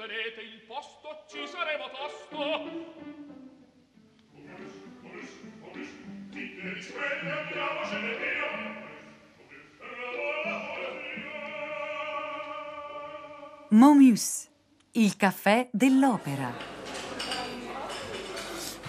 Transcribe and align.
tenete 0.00 0.40
il 0.40 0.62
posto 0.66 1.24
ci 1.28 1.46
saremo 1.46 1.84
tosto 1.90 3.18
Momus, 13.72 14.50
il 14.92 15.16
caffè 15.16 15.68
dell'opera. 15.70 16.79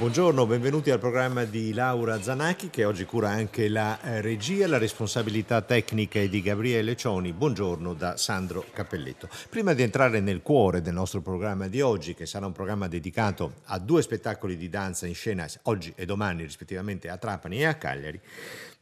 Buongiorno, 0.01 0.47
benvenuti 0.47 0.89
al 0.89 0.97
programma 0.97 1.43
di 1.43 1.75
Laura 1.75 2.19
Zanacchi 2.19 2.71
che 2.71 2.85
oggi 2.85 3.05
cura 3.05 3.29
anche 3.29 3.67
la 3.69 4.01
eh, 4.01 4.19
regia, 4.19 4.65
la 4.65 4.79
responsabilità 4.79 5.61
tecnica 5.61 6.19
è 6.19 6.27
di 6.27 6.41
Gabriele 6.41 6.95
Cioni. 6.95 7.33
Buongiorno 7.33 7.93
da 7.93 8.17
Sandro 8.17 8.65
Cappelletto. 8.73 9.29
Prima 9.47 9.73
di 9.73 9.83
entrare 9.83 10.19
nel 10.19 10.41
cuore 10.41 10.81
del 10.81 10.95
nostro 10.95 11.21
programma 11.21 11.67
di 11.67 11.81
oggi, 11.81 12.15
che 12.15 12.25
sarà 12.25 12.47
un 12.47 12.51
programma 12.51 12.87
dedicato 12.87 13.57
a 13.65 13.77
due 13.77 14.01
spettacoli 14.01 14.57
di 14.57 14.69
danza 14.69 15.05
in 15.05 15.13
scena 15.13 15.45
oggi 15.65 15.93
e 15.95 16.07
domani 16.07 16.41
rispettivamente 16.41 17.07
a 17.07 17.17
Trapani 17.17 17.59
e 17.59 17.65
a 17.65 17.75
Cagliari, 17.75 18.19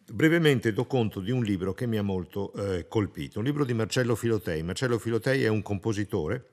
Brevemente 0.09 0.71
do 0.71 0.85
conto 0.85 1.19
di 1.19 1.31
un 1.31 1.43
libro 1.43 1.73
che 1.73 1.85
mi 1.85 1.97
ha 1.97 2.01
molto 2.01 2.53
eh, 2.53 2.88
colpito, 2.88 3.39
un 3.39 3.45
libro 3.45 3.65
di 3.65 3.73
Marcello 3.73 4.15
Filotei. 4.15 4.63
Marcello 4.63 4.97
Filotei 4.97 5.43
è 5.43 5.49
un 5.49 5.61
compositore 5.61 6.45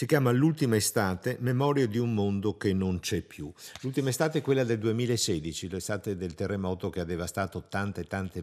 si 0.00 0.06
chiama 0.06 0.30
L'ultima 0.30 0.76
estate, 0.76 1.36
memoria 1.40 1.86
di 1.86 1.98
un 1.98 2.14
mondo 2.14 2.56
che 2.56 2.72
non 2.72 3.00
c'è 3.00 3.20
più. 3.20 3.52
L'ultima 3.82 4.08
estate 4.08 4.38
è 4.38 4.40
quella 4.40 4.64
del 4.64 4.78
2016, 4.78 5.68
l'estate 5.68 6.16
del 6.16 6.32
terremoto 6.32 6.88
che 6.88 7.00
ha 7.00 7.04
devastato 7.04 7.66
tante 7.68 8.04
tante 8.04 8.42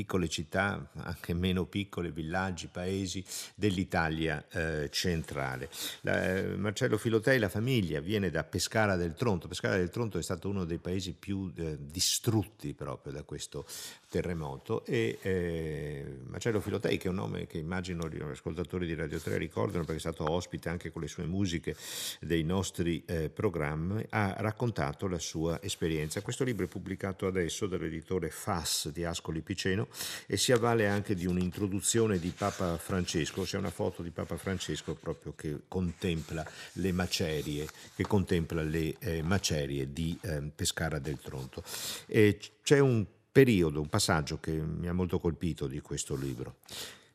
piccole 0.00 0.28
città, 0.30 0.88
anche 0.94 1.34
meno 1.34 1.66
piccole, 1.66 2.10
villaggi, 2.10 2.68
paesi 2.68 3.22
dell'Italia 3.54 4.42
eh, 4.48 4.88
centrale. 4.90 5.68
La, 6.00 6.36
eh, 6.36 6.56
Marcello 6.56 6.96
Filotei, 6.96 7.38
la 7.38 7.50
famiglia, 7.50 8.00
viene 8.00 8.30
da 8.30 8.42
Pescara 8.42 8.96
del 8.96 9.12
Tronto. 9.12 9.46
Pescara 9.46 9.76
del 9.76 9.90
Tronto 9.90 10.16
è 10.16 10.22
stato 10.22 10.48
uno 10.48 10.64
dei 10.64 10.78
paesi 10.78 11.12
più 11.12 11.52
eh, 11.54 11.76
distrutti 11.78 12.72
proprio 12.72 13.12
da 13.12 13.24
questo 13.24 13.66
terremoto 14.08 14.86
e 14.86 15.18
eh, 15.20 16.18
Marcello 16.24 16.60
Filotei, 16.60 16.96
che 16.96 17.08
è 17.08 17.10
un 17.10 17.16
nome 17.16 17.46
che 17.46 17.58
immagino 17.58 18.08
gli 18.08 18.20
ascoltatori 18.22 18.86
di 18.86 18.94
Radio 18.94 19.18
3 19.18 19.36
ricordano 19.36 19.84
perché 19.84 19.98
è 19.98 20.00
stato 20.00 20.30
ospite 20.30 20.70
anche 20.70 20.90
con 20.90 21.02
le 21.02 21.08
sue 21.08 21.26
musiche 21.26 21.76
dei 22.20 22.42
nostri 22.42 23.02
eh, 23.04 23.28
programmi, 23.28 24.02
ha 24.08 24.34
raccontato 24.38 25.06
la 25.08 25.18
sua 25.18 25.60
esperienza. 25.62 26.22
Questo 26.22 26.42
libro 26.42 26.64
è 26.64 26.68
pubblicato 26.68 27.26
adesso 27.26 27.66
dall'editore 27.66 28.30
FAS 28.30 28.88
di 28.88 29.04
Ascoli 29.04 29.42
Piceno 29.42 29.88
e 30.26 30.36
si 30.36 30.52
avvale 30.52 30.88
anche 30.88 31.14
di 31.14 31.26
un'introduzione 31.26 32.18
di 32.18 32.32
Papa 32.36 32.76
Francesco, 32.78 33.42
c'è 33.42 33.58
una 33.58 33.70
foto 33.70 34.02
di 34.02 34.10
Papa 34.10 34.36
Francesco 34.36 34.94
proprio 34.94 35.34
che 35.34 35.60
contempla 35.68 36.44
le 36.74 36.92
macerie, 36.92 37.68
contempla 38.06 38.62
le 38.62 38.96
eh, 38.98 39.22
macerie 39.22 39.92
di 39.92 40.18
eh, 40.22 40.50
Pescara 40.54 40.98
del 40.98 41.18
Tronto. 41.20 41.62
E 42.06 42.38
c'è 42.62 42.78
un 42.78 43.06
periodo, 43.30 43.80
un 43.80 43.88
passaggio 43.88 44.38
che 44.40 44.52
mi 44.52 44.88
ha 44.88 44.92
molto 44.92 45.18
colpito 45.18 45.66
di 45.66 45.80
questo 45.80 46.14
libro. 46.14 46.56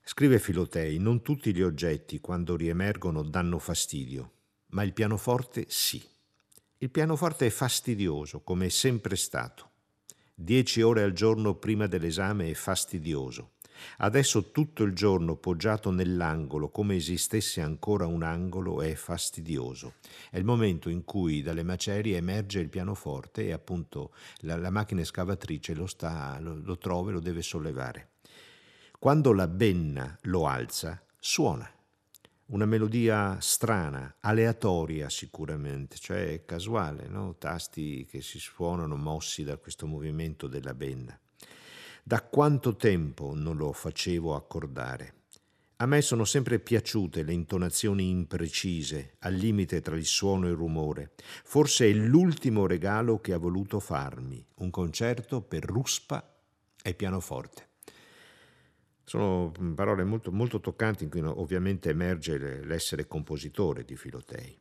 Scrive 0.03 0.39
Filotei, 0.39 0.97
non 0.99 1.21
tutti 1.21 1.53
gli 1.53 1.61
oggetti 1.61 2.19
quando 2.19 2.55
riemergono 2.55 3.23
danno 3.23 3.59
fastidio, 3.59 4.31
ma 4.67 4.83
il 4.83 4.93
pianoforte 4.93 5.65
sì. 5.67 6.01
Il 6.77 6.91
pianoforte 6.91 7.47
è 7.47 7.49
fastidioso, 7.49 8.41
come 8.41 8.67
è 8.67 8.69
sempre 8.69 9.15
stato. 9.15 9.71
Dieci 10.37 10.81
ore 10.81 11.01
al 11.01 11.13
giorno 11.13 11.55
prima 11.55 11.87
dell'esame 11.87 12.49
è 12.49 12.53
fastidioso. 12.53 13.51
Adesso 13.99 14.51
tutto 14.51 14.83
il 14.83 14.93
giorno 14.93 15.37
poggiato 15.37 15.91
nell'angolo 15.91 16.69
come 16.69 16.97
esistesse 16.97 17.61
ancora 17.61 18.05
un 18.05 18.21
angolo 18.21 18.81
è 18.81 18.95
fastidioso. 18.95 19.93
È 20.29 20.37
il 20.37 20.43
momento 20.43 20.89
in 20.89 21.05
cui 21.05 21.41
dalle 21.41 21.63
macerie 21.63 22.17
emerge 22.17 22.59
il 22.59 22.67
pianoforte 22.67 23.45
e 23.45 23.53
appunto 23.53 24.13
la, 24.39 24.57
la 24.57 24.69
macchina 24.69 25.01
escavatrice 25.01 25.73
lo, 25.73 25.87
sta, 25.87 26.37
lo, 26.41 26.59
lo 26.61 26.77
trova 26.77 27.11
e 27.11 27.13
lo 27.13 27.21
deve 27.21 27.41
sollevare. 27.41 28.09
Quando 28.99 29.31
la 29.31 29.47
benna 29.47 30.17
lo 30.23 30.47
alza, 30.47 31.01
suona 31.17 31.69
una 32.47 32.65
melodia 32.65 33.39
strana, 33.39 34.17
aleatoria 34.19 35.09
sicuramente, 35.09 35.97
cioè 35.97 36.43
casuale, 36.45 37.07
no? 37.07 37.35
tasti 37.37 38.05
che 38.05 38.21
si 38.21 38.37
suonano 38.37 38.95
mossi 38.95 39.43
da 39.43 39.57
questo 39.57 39.87
movimento 39.87 40.47
della 40.47 40.75
benna. 40.75 41.19
Da 42.03 42.21
quanto 42.21 42.75
tempo 42.75 43.33
non 43.33 43.57
lo 43.57 43.71
facevo 43.71 44.35
accordare? 44.35 45.13
A 45.77 45.87
me 45.87 46.01
sono 46.01 46.23
sempre 46.23 46.59
piaciute 46.59 47.23
le 47.23 47.33
intonazioni 47.33 48.09
imprecise, 48.09 49.15
al 49.19 49.33
limite 49.33 49.81
tra 49.81 49.97
il 49.97 50.05
suono 50.05 50.45
e 50.45 50.51
il 50.51 50.55
rumore. 50.55 51.13
Forse 51.43 51.89
è 51.89 51.93
l'ultimo 51.93 52.67
regalo 52.67 53.19
che 53.19 53.33
ha 53.33 53.37
voluto 53.37 53.79
farmi, 53.79 54.45
un 54.57 54.69
concerto 54.69 55.41
per 55.41 55.65
ruspa 55.65 56.33
e 56.81 56.93
pianoforte. 56.93 57.64
Sono 59.07 59.51
parole 59.75 60.03
molto, 60.03 60.31
molto 60.31 60.59
toccanti 60.59 61.03
in 61.03 61.11
cui 61.11 61.21
ovviamente 61.21 61.89
emerge 61.89 62.65
l'essere 62.65 63.05
compositore 63.05 63.85
di 63.85 63.95
Filotei. 63.95 64.57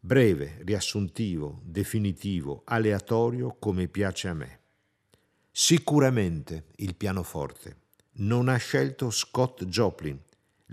Breve, 0.00 0.58
riassuntivo, 0.64 1.60
definitivo, 1.62 2.62
aleatorio 2.64 3.54
come 3.60 3.86
piace 3.86 4.26
a 4.26 4.34
me. 4.34 4.58
Sicuramente 5.52 6.64
il 6.76 6.96
pianoforte 6.96 7.76
non 8.14 8.48
ha 8.48 8.56
scelto 8.56 9.10
Scott 9.10 9.64
Joplin, 9.66 10.18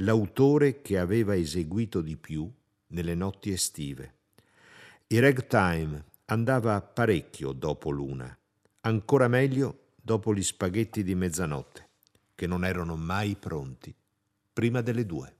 l'autore 0.01 0.81
che 0.81 0.97
aveva 0.97 1.35
eseguito 1.35 2.01
di 2.01 2.17
più 2.17 2.51
nelle 2.87 3.13
notti 3.13 3.51
estive. 3.51 4.15
Il 5.05 5.21
ragtime 5.21 6.05
andava 6.25 6.81
parecchio 6.81 7.51
dopo 7.51 7.91
l'una, 7.91 8.35
ancora 8.81 9.27
meglio 9.27 9.89
dopo 9.95 10.33
gli 10.33 10.41
spaghetti 10.41 11.03
di 11.03 11.13
mezzanotte 11.13 11.88
che 12.39 12.47
non 12.47 12.63
erano 12.63 12.95
mai 12.95 13.35
pronti 13.35 13.93
prima 14.53 14.79
delle 14.79 15.05
due. 15.05 15.38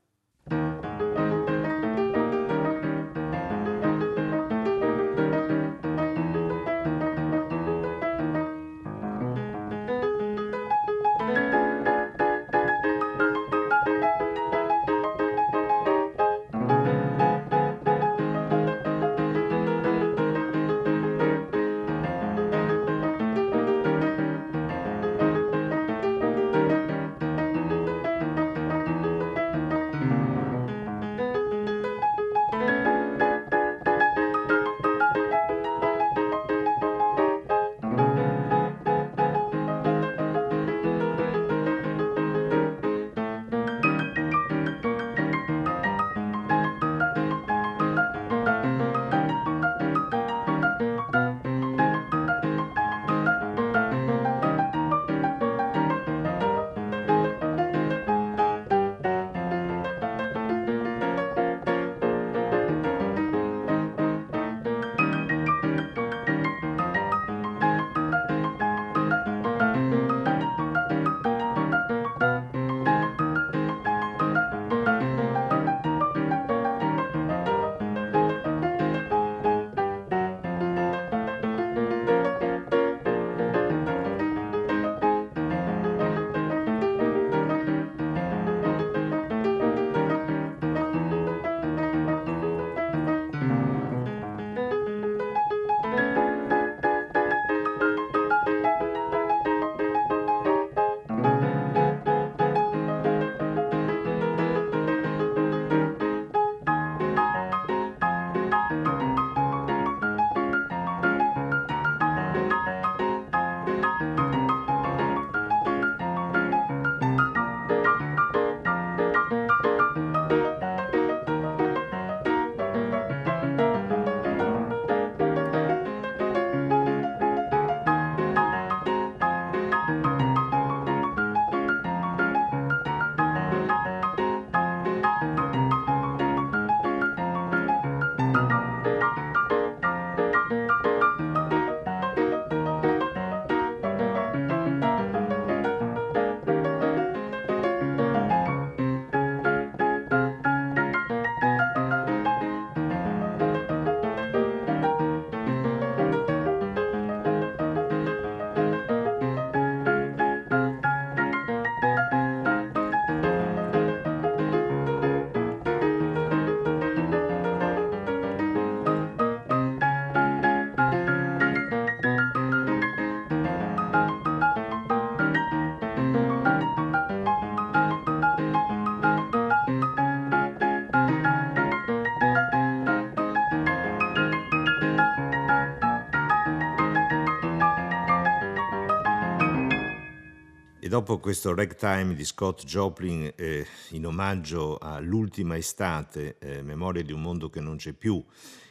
Dopo 190.99 191.19
questo 191.19 191.55
ragtime 191.55 192.13
di 192.13 192.25
Scott 192.25 192.65
Joplin 192.65 193.31
eh, 193.37 193.65
in 193.91 194.05
omaggio 194.05 194.77
all'ultima 194.79 195.55
estate, 195.55 196.35
eh, 196.39 196.61
Memoria 196.61 197.01
di 197.03 197.13
un 197.13 197.21
mondo 197.21 197.49
che 197.49 197.61
non 197.61 197.77
c'è 197.77 197.93
più, 197.93 198.21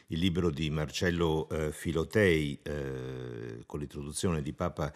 il 0.09 0.19
libro 0.19 0.51
di 0.51 0.69
Marcello 0.69 1.49
eh, 1.49 1.71
Filotei 1.71 2.59
eh, 2.61 3.63
con 3.65 3.79
l'introduzione 3.79 4.43
di 4.43 4.53
Papa 4.53 4.93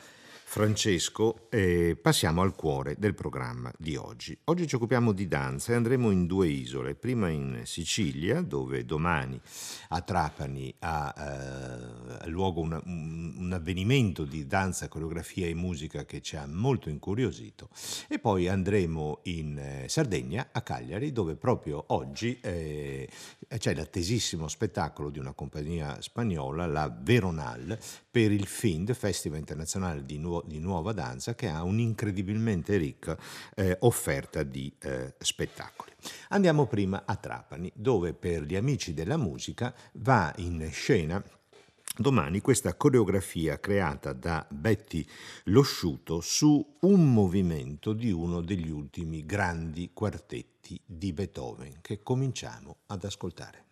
Francesco, 0.53 1.49
eh, 1.49 1.97
passiamo 1.99 2.43
al 2.43 2.53
cuore 2.53 2.95
del 2.99 3.15
programma 3.15 3.73
di 3.75 3.95
oggi. 3.95 4.37
Oggi 4.43 4.67
ci 4.67 4.75
occupiamo 4.75 5.11
di 5.11 5.27
danza 5.27 5.71
e 5.71 5.75
andremo 5.75 6.11
in 6.11 6.27
due 6.27 6.47
isole, 6.47 6.93
prima 6.93 7.27
in 7.29 7.61
Sicilia, 7.63 8.39
dove 8.41 8.85
domani 8.85 9.41
a 9.89 10.01
Trapani 10.01 10.71
ha 10.77 12.21
eh, 12.21 12.29
luogo 12.29 12.61
una, 12.61 12.79
un, 12.85 13.49
avvenimento 13.51 14.25
di 14.25 14.45
danza, 14.45 14.87
coreografia 14.89 15.47
e 15.47 15.55
musica 15.55 16.05
che 16.05 16.21
ci 16.21 16.35
ha 16.35 16.45
molto 16.45 16.89
incuriosito, 16.89 17.69
e 18.07 18.19
poi 18.19 18.47
andremo 18.47 19.21
in 19.23 19.57
eh, 19.57 19.89
Sardegna, 19.89 20.49
a 20.51 20.61
Cagliari, 20.61 21.11
dove 21.11 21.35
proprio 21.35 21.83
oggi 21.87 22.37
eh, 22.41 23.09
c'è 23.57 23.73
l'attesissimo 23.73 24.47
spettacolo 24.47 25.09
di 25.09 25.17
una 25.17 25.33
compagnia 25.33 25.99
spagnola, 25.99 26.67
la 26.67 26.95
Veronal, 26.95 27.75
per 28.11 28.31
il 28.31 28.45
FIND, 28.45 28.93
Festival 28.93 29.39
Internazionale 29.39 30.05
di, 30.05 30.19
di 30.45 30.59
Nuova 30.59 30.91
Danza, 30.91 31.35
che 31.35 31.47
ha 31.47 31.63
un'incredibilmente 31.63 32.77
ricca 32.77 33.17
eh, 33.55 33.77
offerta 33.81 34.43
di 34.43 34.73
eh, 34.79 35.13
spettacoli. 35.17 35.91
Andiamo 36.29 36.65
prima 36.65 37.03
a 37.05 37.15
Trapani, 37.15 37.71
dove 37.75 38.13
per 38.13 38.43
gli 38.43 38.55
amici 38.55 38.93
della 38.93 39.17
musica 39.17 39.73
va 39.93 40.33
in 40.37 40.67
scena 40.71 41.23
domani 41.95 42.41
questa 42.41 42.73
coreografia 42.75 43.59
creata 43.59 44.13
da 44.13 44.45
Betty 44.49 45.05
Losciuto 45.45 46.21
su 46.21 46.77
un 46.81 47.13
movimento 47.13 47.93
di 47.93 48.11
uno 48.11 48.41
degli 48.41 48.69
ultimi 48.69 49.25
grandi 49.25 49.91
quartetti 49.93 50.79
di 50.85 51.13
Beethoven 51.13 51.81
che 51.81 52.01
cominciamo 52.01 52.77
ad 52.87 53.03
ascoltare. 53.03 53.62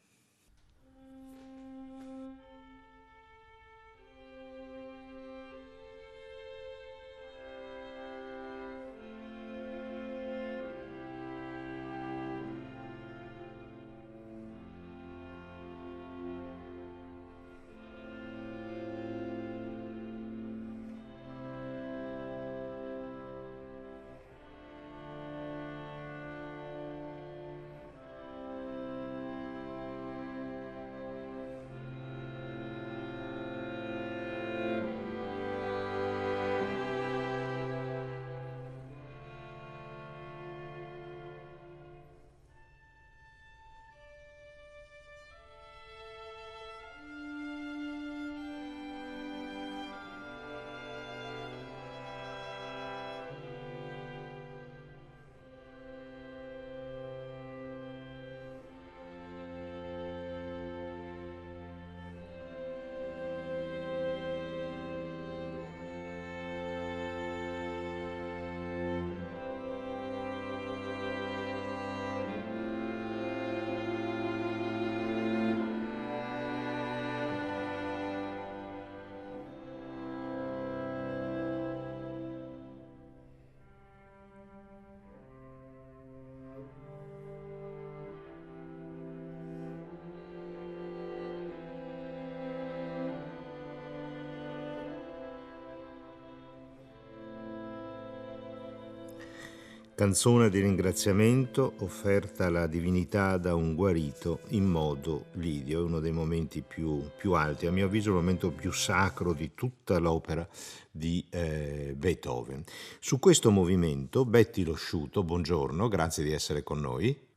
Canzone 100.02 100.50
di 100.50 100.60
ringraziamento 100.60 101.74
offerta 101.82 102.48
alla 102.48 102.66
divinità 102.66 103.38
da 103.38 103.54
un 103.54 103.76
guarito 103.76 104.40
in 104.48 104.66
modo 104.66 105.26
lidio, 105.34 105.80
è 105.80 105.84
uno 105.84 106.00
dei 106.00 106.12
momenti 106.12 106.64
più, 106.64 107.08
più, 107.16 107.34
alti, 107.34 107.68
a 107.68 107.72
mio 107.72 107.86
avviso 107.86 108.10
il 108.10 108.16
momento 108.16 108.50
più 108.50 108.72
sacro 108.72 109.32
di 109.34 109.52
tutta 109.54 110.00
l'opera 110.00 110.50
di 110.90 111.24
eh, 111.30 111.94
Beethoven. 111.96 112.64
Su 113.00 113.20
questo 113.20 113.52
movimento 113.52 114.26
Betty 114.26 114.64
Losciuto, 114.64 115.22
buongiorno, 115.22 115.88
grazie 115.88 116.24
di 116.24 116.32
essere 116.32 116.64
con 116.64 116.80
noi. 116.80 117.30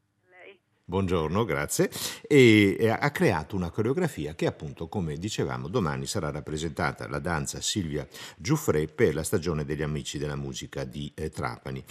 Buongiorno, 0.86 1.46
grazie. 1.46 1.90
E, 2.28 2.76
e 2.78 2.88
ha 2.90 3.10
creato 3.10 3.56
una 3.56 3.70
coreografia 3.70 4.34
che 4.34 4.46
appunto, 4.46 4.86
come 4.86 5.16
dicevamo, 5.16 5.68
domani 5.68 6.06
sarà 6.06 6.30
rappresentata 6.30 7.08
la 7.08 7.20
danza 7.20 7.62
Silvia 7.62 8.06
Giuffre 8.36 8.86
per 8.86 9.14
la 9.14 9.22
stagione 9.22 9.64
degli 9.64 9.80
amici 9.80 10.18
della 10.18 10.36
musica 10.36 10.84
di 10.84 11.10
eh, 11.14 11.30
Trapani 11.30 11.82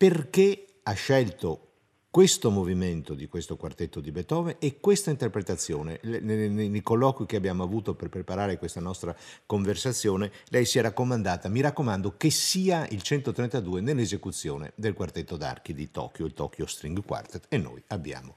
perché 0.00 0.64
ha 0.84 0.94
scelto 0.94 1.66
questo 2.08 2.50
movimento 2.50 3.12
di 3.12 3.28
questo 3.28 3.58
quartetto 3.58 4.00
di 4.00 4.10
Beethoven 4.10 4.56
e 4.58 4.80
questa 4.80 5.10
interpretazione. 5.10 6.00
Nei, 6.02 6.80
colloqui 6.80 7.26
che 7.26 7.36
abbiamo 7.36 7.64
avuto 7.64 7.94
per 7.94 8.08
preparare 8.08 8.56
questa 8.56 8.80
nostra 8.80 9.14
conversazione, 9.44 10.32
lei 10.48 10.64
si 10.64 10.78
è 10.78 10.80
raccomandata, 10.80 11.50
mi 11.50 11.60
raccomando, 11.60 12.16
che 12.16 12.30
sia 12.30 12.88
il 12.88 13.02
132 13.02 13.82
nell'esecuzione 13.82 14.72
del 14.74 14.94
quartetto 14.94 15.36
d'archi 15.36 15.74
di 15.74 15.90
Tokyo, 15.90 16.24
il 16.24 16.32
Tokyo 16.32 16.64
String 16.64 17.04
Quartet, 17.04 17.44
e 17.50 17.58
noi 17.58 17.82
abbiamo 17.88 18.36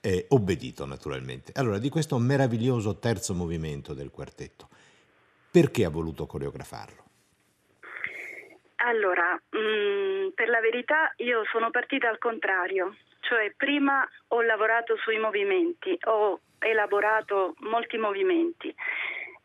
eh, 0.00 0.24
obbedito 0.30 0.86
naturalmente. 0.86 1.52
Allora, 1.56 1.76
di 1.76 1.90
questo 1.90 2.16
meraviglioso 2.16 2.96
terzo 2.96 3.34
movimento 3.34 3.92
del 3.92 4.10
quartetto, 4.10 4.70
perché 5.50 5.84
ha 5.84 5.90
voluto 5.90 6.24
coreografarlo? 6.24 7.03
Allora, 8.76 9.40
mh, 9.50 9.58
mm, 9.58 10.28
per 10.34 10.48
la 10.48 10.60
verità 10.60 11.12
io 11.16 11.44
sono 11.50 11.70
partita 11.70 12.08
al 12.08 12.18
contrario, 12.18 12.96
cioè 13.20 13.52
prima 13.56 14.06
ho 14.28 14.42
lavorato 14.42 14.96
sui 14.98 15.18
movimenti, 15.18 15.96
ho 16.04 16.40
elaborato 16.58 17.54
molti 17.60 17.96
movimenti 17.98 18.74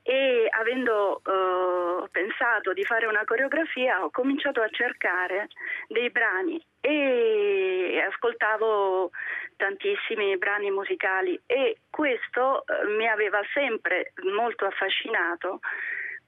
e 0.10 0.48
avendo 0.50 1.22
uh, 1.24 2.08
pensato 2.10 2.74
di 2.74 2.84
fare 2.84 3.06
una 3.06 3.26
coreografia 3.26 4.04
ho 4.04 4.10
cominciato 4.10 4.62
a 4.62 4.70
cercare 4.70 5.50
dei 5.88 6.10
brani 6.10 6.60
e 6.82 8.04
ascoltavo 8.10 9.12
tantissimi 9.58 10.38
brani 10.38 10.72
musicali 10.72 11.40
e 11.46 11.82
questo 11.90 12.64
uh, 12.66 12.90
mi 12.96 13.08
aveva 13.08 13.42
sempre 13.54 14.14
molto 14.34 14.66
affascinato 14.66 15.60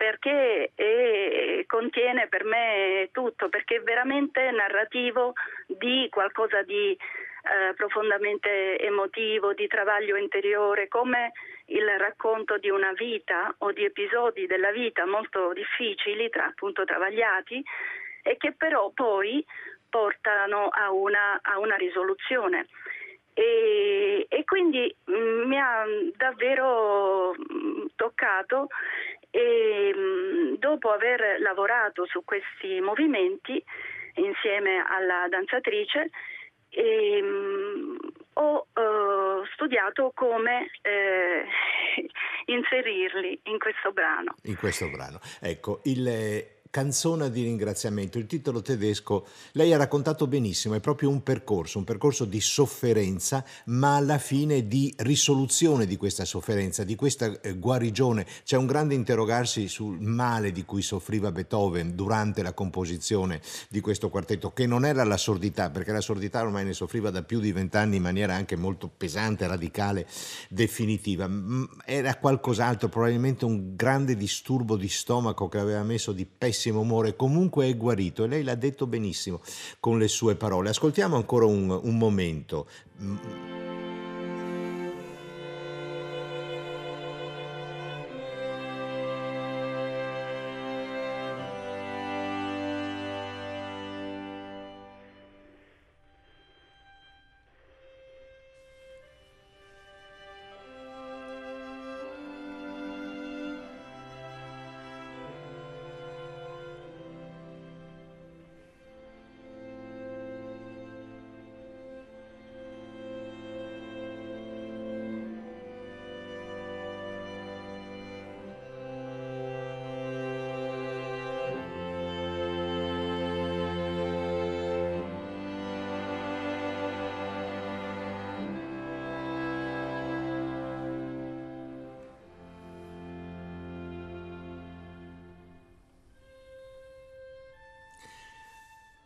perché 0.02 0.72
è, 0.74 1.64
contiene 1.68 2.28
per 2.28 2.44
me 2.44 3.10
tutto, 3.12 3.50
perché 3.50 3.76
è 3.76 3.82
veramente 3.82 4.50
narrativo 4.50 5.34
di 5.68 6.08
qualcosa 6.10 6.64
di 6.64 6.90
eh, 6.90 7.74
profondamente 7.76 8.80
emotivo, 8.80 9.54
di 9.54 9.68
travaglio 9.68 10.16
interiore, 10.16 10.88
come 10.88 11.34
il 11.66 11.88
racconto 12.00 12.58
di 12.58 12.72
una 12.72 12.94
vita 12.94 13.54
o 13.60 13.72
di 13.74 13.86
episodi 13.86 14.48
della 14.48 14.72
vita 14.72 15.06
molto 15.06 15.54
difficili, 15.54 16.32
tra, 16.32 16.48
appunto 16.48 16.84
travagliati, 16.84 17.64
e 18.24 18.38
che 18.38 18.54
però 18.54 18.90
poi 18.96 19.46
portano 19.88 20.70
a 20.70 20.92
una, 20.92 21.38
a 21.44 21.60
una 21.60 21.76
risoluzione. 21.76 22.66
E, 23.42 24.28
e, 24.30 24.44
quindi 24.44 24.96
mm, 25.10 25.48
mi 25.48 25.58
ha 25.58 25.84
davvero 26.16 27.32
mm, 27.32 27.86
toccato 27.96 28.68
e 29.32 29.92
mm, 29.96 30.54
dopo 30.60 30.92
aver 30.92 31.40
lavorato 31.40 32.06
su 32.06 32.24
questi 32.24 32.80
movimenti 32.82 33.64
insieme 34.16 34.86
alla 34.88 35.28
danzatrice 35.28 36.12
e, 36.70 37.24
ho 38.34 38.68
uh, 38.74 39.46
studiato 39.54 40.12
come 40.14 40.70
eh, 40.84 41.46
inserirli 42.46 43.40
in 43.46 43.58
questo 43.58 43.92
brano. 43.92 44.36
In 44.44 44.56
questo 44.56 44.88
brano. 44.90 45.20
Ecco, 45.42 45.82
il, 45.86 46.61
canzone 46.72 47.30
di 47.30 47.44
ringraziamento. 47.44 48.18
Il 48.18 48.26
titolo 48.26 48.62
tedesco, 48.62 49.28
lei 49.52 49.74
ha 49.74 49.78
raccontato 49.78 50.26
benissimo, 50.26 50.74
è 50.74 50.80
proprio 50.80 51.10
un 51.10 51.22
percorso, 51.22 51.78
un 51.78 51.84
percorso 51.84 52.24
di 52.24 52.40
sofferenza, 52.40 53.46
ma 53.66 53.98
alla 53.98 54.18
fine 54.18 54.66
di 54.68 54.92
risoluzione 55.00 55.86
di 55.86 55.98
questa 55.98 56.24
sofferenza, 56.24 56.84
di 56.86 56.96
questa 56.96 57.40
eh, 57.42 57.58
guarigione. 57.58 58.26
C'è 58.44 58.56
un 58.56 58.66
grande 58.66 58.96
interrogarsi 58.96 59.68
sul 59.68 60.00
male 60.00 60.52
di 60.54 60.64
cui 60.64 60.82
soffriva 60.82 61.32
Beethoven 61.32 61.94
durante 61.94 62.42
la 62.42 62.54
composizione 62.54 63.42
di 63.68 63.82
questo 63.82 64.10
quartetto, 64.10 64.54
che 64.54 64.66
non 64.66 64.86
era 64.86 65.04
la 65.04 65.18
sordità, 65.18 65.70
perché 65.70 65.92
la 65.92 66.02
sordità 66.02 66.42
ormai 66.42 66.64
ne 66.64 66.74
soffriva 66.74 67.10
da 67.10 67.22
più 67.22 67.42
di 67.42 67.52
vent'anni 67.52 67.98
in 67.98 68.02
maniera 68.02 68.34
anche 68.34 68.56
molto 68.56 68.90
pesante, 68.90 69.46
radicale, 69.46 70.08
definitiva. 70.48 71.30
Era 71.84 72.16
qualcos'altro, 72.16 72.88
probabilmente 72.88 73.44
un 73.44 73.76
grande 73.76 74.16
disturbo 74.16 74.78
di 74.78 74.88
stomaco 74.88 75.50
che 75.50 75.58
aveva 75.58 75.84
messo 75.84 76.14
di 76.14 76.26
pessimo 76.26 76.60
umore, 76.70 77.16
comunque 77.16 77.68
è 77.68 77.76
guarito 77.76 78.24
e 78.24 78.28
lei 78.28 78.44
l'ha 78.44 78.56
detto 78.56 78.88
benissimo 78.88 79.42
con 79.80 79.98
le 79.98 80.08
sue 80.08 80.36
parole. 80.36 80.70
Ascoltiamo 80.70 81.16
ancora 81.16 81.46
un, 81.46 81.70
un 81.70 81.98
momento. 81.98 82.68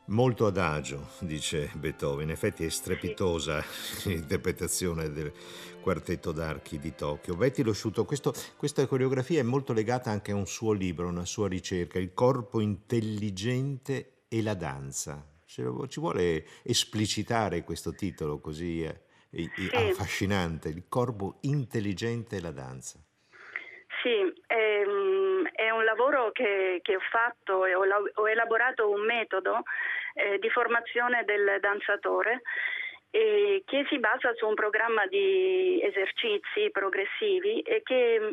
Molto 0.07 0.45
adagio, 0.45 1.07
dice 1.21 1.71
Beethoven. 1.73 2.25
In 2.25 2.31
effetti 2.31 2.63
è 2.63 2.69
strepitosa 2.69 3.63
l'interpretazione 4.05 5.09
del 5.09 5.31
quartetto 5.81 6.31
d'archi 6.31 6.77
di 6.77 6.93
Tokyo. 6.93 7.35
Betty 7.35 7.63
Losciuto, 7.63 8.05
questo, 8.05 8.31
questa 8.55 8.85
coreografia 8.85 9.39
è 9.39 9.43
molto 9.43 9.73
legata 9.73 10.11
anche 10.11 10.31
a 10.31 10.35
un 10.35 10.45
suo 10.45 10.73
libro, 10.73 11.07
una 11.07 11.25
sua 11.25 11.47
ricerca, 11.47 11.97
Il 11.97 12.13
corpo 12.13 12.59
intelligente 12.59 14.25
e 14.29 14.43
la 14.43 14.53
danza. 14.53 15.25
Ci 15.47 15.99
vuole 15.99 16.45
esplicitare 16.63 17.63
questo 17.63 17.95
titolo 17.95 18.39
così 18.39 18.83
eh, 18.83 19.01
sì. 19.31 19.69
affascinante, 19.73 20.69
Il 20.69 20.85
corpo 20.87 21.37
intelligente 21.41 22.35
e 22.35 22.41
la 22.41 22.51
danza. 22.51 22.99
Sì, 24.05 24.21
ehm, 24.45 25.49
è 25.51 25.71
un 25.71 25.83
lavoro 25.83 26.31
che, 26.31 26.79
che 26.83 26.95
ho 26.95 27.01
fatto 27.09 27.65
e 27.65 27.73
ho, 27.73 27.81
ho, 27.81 28.29
elaborato 28.29 28.87
un 28.87 29.03
metodo 29.03 29.63
eh, 30.15 30.39
di 30.39 30.49
formazione 30.49 31.23
del 31.25 31.57
danzatore 31.59 32.41
eh, 33.15 33.63
che 33.65 33.85
si 33.87 33.97
basa 33.97 34.33
su 34.33 34.45
un 34.45 34.55
programma 34.55 35.07
di 35.07 35.81
esercizi 35.81 36.69
progressivi 36.71 37.61
e 37.61 37.81
che 37.81 38.19
mm, 38.19 38.29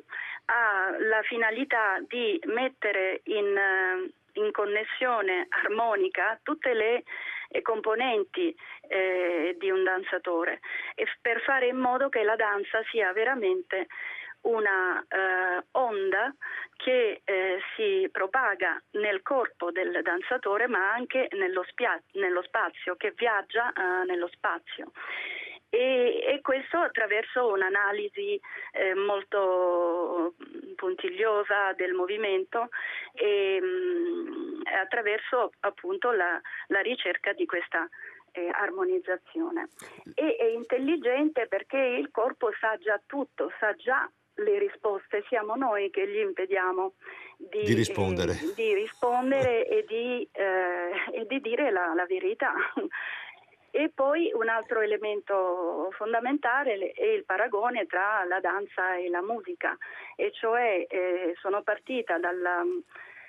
ha 0.47 0.97
la 0.99 1.23
finalità 1.23 2.03
di 2.09 2.41
mettere 2.47 3.21
in, 3.25 3.57
eh, 3.57 4.11
in 4.41 4.51
connessione 4.51 5.47
armonica 5.51 6.39
tutte 6.43 6.75
le 6.75 7.05
eh, 7.51 7.63
componenti 7.63 8.53
eh, 8.89 9.55
di 9.57 9.71
un 9.71 9.85
danzatore 9.85 10.59
e 10.97 11.07
per 11.21 11.41
fare 11.43 11.69
in 11.69 11.77
modo 11.77 12.09
che 12.09 12.25
la 12.25 12.37
danza 12.37 12.83
sia 12.91 13.13
veramente 13.13 13.87
una 14.43 15.01
eh, 15.01 15.65
onda 15.73 16.35
che 16.77 17.21
eh, 17.25 17.61
si 17.77 18.09
propaga 18.11 18.83
nel 18.93 19.23
corpo 19.23 19.71
del 19.71 20.01
danzatore 20.03 20.67
ma 20.67 20.93
anche 20.93 21.29
nello, 21.33 21.65
spia- 21.69 22.01
nello 22.13 22.43
spazio, 22.43 22.97
che 22.97 23.13
viaggia 23.17 23.73
eh, 23.73 24.05
nello 24.07 24.29
spazio. 24.33 24.91
E, 25.75 26.23
e, 26.27 26.41
questo 26.43 26.77
attraverso 26.77 27.47
un'analisi 27.47 28.39
eh, 28.73 28.95
molto 28.95 30.35
puntigliosa 30.77 31.73
del 31.73 31.95
movimento 31.95 32.69
e 33.15 33.59
mh, 33.59 33.67
mm, 33.67 34.61
attraverso 34.83 35.53
appunto 35.61 36.11
la, 36.11 36.39
la 36.67 36.81
ricerca 36.81 37.33
di 37.33 37.47
questa 37.47 37.89
eh, 38.33 38.51
armonizzazione. 38.53 39.69
E 40.15 40.37
è 40.37 40.45
intelligente 40.45 41.47
perché 41.47 41.79
il 41.79 42.11
corpo 42.11 42.51
sa 42.61 42.77
già 42.77 43.01
tutto, 43.07 43.51
sa 43.59 43.75
già 43.75 44.07
le 44.43 44.59
risposte, 44.59 45.25
siamo 45.29 45.55
noi 45.55 45.91
che 45.91 46.07
gli 46.09 46.19
impediamo 46.19 46.95
di, 47.37 47.63
di 47.63 47.75
rispondere, 47.75 48.33
eh, 48.33 48.53
di 48.55 48.75
rispondere 48.75 49.67
e, 49.67 49.85
di, 49.87 50.29
eh, 50.33 51.21
e, 51.21 51.27
di, 51.27 51.41
dire 51.41 51.71
la, 51.71 51.93
la, 51.95 52.07
verità. 52.07 52.53
E 53.75 53.91
poi 53.95 54.31
un 54.35 54.51
altro 54.51 54.83
elemento 54.83 55.89
fondamentale 55.93 56.93
è 56.93 57.07
il 57.07 57.25
paragone 57.25 57.87
tra 57.87 58.23
la 58.29 58.39
danza 58.39 58.97
e 58.97 59.09
la 59.09 59.23
musica, 59.23 59.75
e 60.15 60.31
cioè 60.31 60.85
eh, 60.87 61.35
sono 61.41 61.63
partita 61.63 62.19
dalla, 62.19 62.63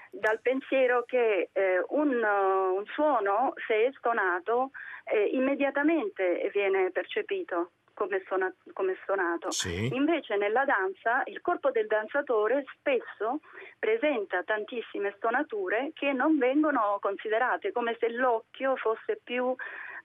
dal 0.09 0.41
pensiero 0.41 1.05
che 1.05 1.47
eh, 1.53 1.81
un, 1.91 2.21
un, 2.21 2.85
suono, 2.87 3.53
se 3.65 3.85
è 3.85 3.91
stonato, 3.97 4.71
eh, 5.05 5.27
immediatamente 5.27 6.49
viene 6.51 6.91
percepito 6.91 7.71
come, 7.93 8.23
suona, 8.25 8.53
come 8.73 8.97
suonato. 9.05 9.51
Sì. 9.51 9.93
Invece 9.93 10.35
nella 10.35 10.65
danza 10.65 11.21
il 11.25 11.41
corpo 11.41 11.71
del 11.71 11.87
danzatore 11.87 12.65
spesso 12.77 13.39
presenta 13.79 14.43
tantissime 14.43 15.13
stonature 15.17 15.91
che 15.93 16.11
non 16.11 16.37
vengono 16.37 16.97
considerate, 17.01 17.71
come 17.71 17.95
se 17.99 18.09
l'occhio 18.09 18.75
fosse 18.75 19.19
più 19.23 19.55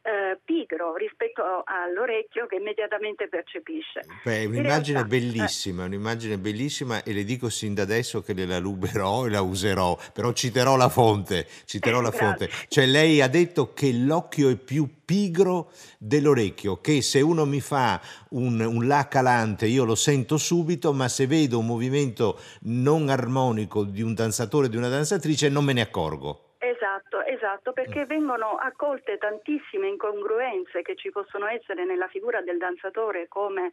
eh, 0.09 0.39
pigro 0.43 0.97
rispetto 0.97 1.43
all'orecchio 1.65 2.47
che 2.47 2.57
immediatamente 2.57 3.29
percepisce. 3.29 4.01
Beh, 4.25 4.47
un'immagine 4.47 5.05
realtà, 5.05 5.17
bellissima, 5.17 5.83
eh. 5.83 5.87
un'immagine 5.87 6.39
bellissima 6.39 7.03
e 7.03 7.13
le 7.13 7.25
dico 7.25 7.51
sin 7.51 7.75
da 7.75 7.83
adesso 7.83 8.23
che 8.23 8.33
la 8.47 8.59
ruberò 8.59 9.27
e 9.27 9.31
la 9.31 9.43
userò, 9.43 9.99
però 10.15 10.33
citerò 10.33 10.77
la 10.77 10.89
fonte, 10.89 11.47
citerò 11.67 12.01
la 12.01 12.11
fonte. 12.11 12.49
Cioè 12.69 12.87
lei 12.87 13.21
ha 13.21 13.29
detto 13.29 13.75
che 13.75 13.93
l'occhio 13.93 14.49
è 14.49 14.57
più 14.57 14.89
pigro 15.05 15.71
dell'orecchio, 15.99 16.81
che 16.81 17.03
se 17.03 17.21
uno 17.21 17.45
mi 17.45 17.61
fa 17.61 18.01
un, 18.31 18.61
un 18.61 18.87
la 18.87 19.09
calante 19.09 19.67
io 19.67 19.85
lo 19.85 19.95
sento 19.95 20.39
subito, 20.39 20.95
ma 20.95 21.09
se 21.09 21.27
vedo 21.27 21.59
un 21.59 21.67
movimento 21.67 22.41
non 22.63 23.11
armonico 23.11 23.85
di 23.85 24.01
un 24.01 24.15
danzatore 24.15 24.67
o 24.67 24.71
di 24.71 24.77
una 24.77 24.89
danzatrice 24.89 25.51
non 25.51 25.65
me 25.65 25.75
ne 25.75 25.83
accorgo. 25.83 26.48
Esatto, 26.69 27.25
esatto, 27.25 27.73
perché 27.73 28.05
mm. 28.05 28.09
vengono 28.09 28.57
accolte 28.57 29.17
tantissime 29.17 29.89
incongruenze 29.89 30.83
che 30.83 30.97
ci 30.97 31.11
possono 31.11 31.47
essere 31.47 31.85
nella 31.87 32.09
figura 32.09 32.43
del 32.43 32.59
danzatore 32.59 33.27
come 33.27 33.73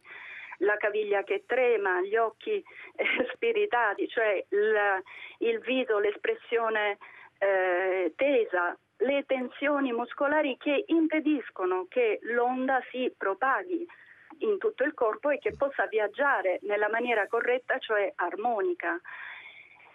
la 0.60 0.78
caviglia 0.78 1.22
che 1.22 1.44
trema, 1.46 2.00
gli 2.00 2.16
occhi 2.16 2.64
eh, 2.94 3.04
spiritati, 3.34 4.08
cioè 4.08 4.42
il, 4.48 5.02
il 5.38 5.58
viso, 5.58 5.98
l'espressione 5.98 6.96
eh, 7.38 8.14
tesa, 8.16 8.74
le 9.00 9.24
tensioni 9.26 9.92
muscolari 9.92 10.56
che 10.56 10.84
impediscono 10.86 11.84
che 11.90 12.18
l'onda 12.22 12.82
si 12.90 13.12
propaghi 13.14 13.86
in 14.38 14.56
tutto 14.56 14.84
il 14.84 14.94
corpo 14.94 15.28
e 15.28 15.38
che 15.38 15.54
possa 15.54 15.86
viaggiare 15.86 16.60
nella 16.62 16.88
maniera 16.88 17.26
corretta, 17.26 17.76
cioè 17.78 18.10
armonica. 18.16 18.98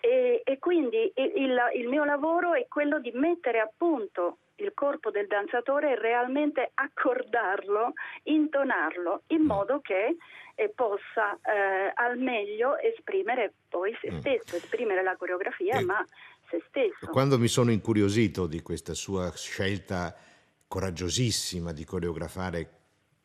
E, 0.01 0.41
e 0.43 0.58
quindi 0.58 1.12
il, 1.15 1.55
il, 1.75 1.88
mio 1.88 2.03
lavoro 2.03 2.55
è 2.55 2.65
quello 2.67 3.00
di 3.00 3.12
mettere 3.13 3.60
a 3.60 3.70
punto 3.75 4.39
il 4.55 4.72
corpo 4.74 5.12
del 5.12 5.27
danzatore 5.27 5.91
e 5.91 6.00
realmente 6.00 6.72
accordarlo, 6.74 7.93
intonarlo 8.24 9.22
in 9.27 9.43
mm. 9.43 9.46
modo 9.46 9.79
che 9.79 10.17
eh, 10.55 10.70
possa 10.70 11.34
eh, 11.43 11.91
al 11.93 12.17
meglio 12.17 12.79
esprimere 12.79 13.53
poi 13.70 13.96
se 14.01 14.12
mm. 14.12 14.20
stesso, 14.20 14.55
esprimere 14.55 15.03
la 15.03 15.15
coreografia, 15.15 15.79
e 15.79 15.84
ma 15.84 16.03
se 16.50 16.63
stesso. 16.67 17.12
Quando 17.12 17.38
mi 17.38 17.48
sono 17.48 17.72
incuriosito 17.72 18.48
di 18.48 18.62
questa 18.62 18.96
sua 18.96 19.31
scelta 19.36 20.15
coraggiosissima 20.67 21.74
di 21.74 21.84
coreografare 21.84 22.80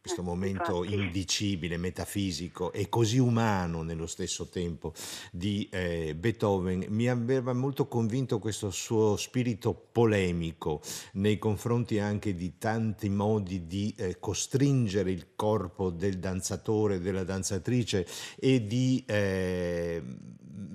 questo 0.06 0.20
Eh, 0.20 0.24
momento 0.24 0.84
infatti. 0.84 1.02
indicibile, 1.02 1.76
metafisico 1.76 2.72
e 2.72 2.88
così 2.88 3.18
umano 3.18 3.82
nello 3.82 4.06
stesso 4.06 4.46
tempo 4.46 4.92
di 5.32 5.68
eh, 5.70 6.14
Beethoven, 6.14 6.86
mi 6.90 7.08
aveva 7.08 7.52
molto 7.52 7.88
convinto 7.88 8.38
questo 8.38 8.70
suo 8.70 9.16
spirito 9.16 9.74
polemico 9.74 10.80
nei 11.14 11.38
confronti 11.38 11.98
anche 11.98 12.34
di 12.36 12.56
tanti 12.58 13.08
modi 13.08 13.66
di 13.66 13.92
eh, 13.96 14.18
costringere 14.20 15.10
il 15.10 15.34
corpo 15.34 15.90
del 15.90 16.18
danzatore, 16.18 17.00
della 17.00 17.24
danzatrice 17.24 18.06
e 18.38 18.64
di 18.64 19.02
eh, 19.06 20.02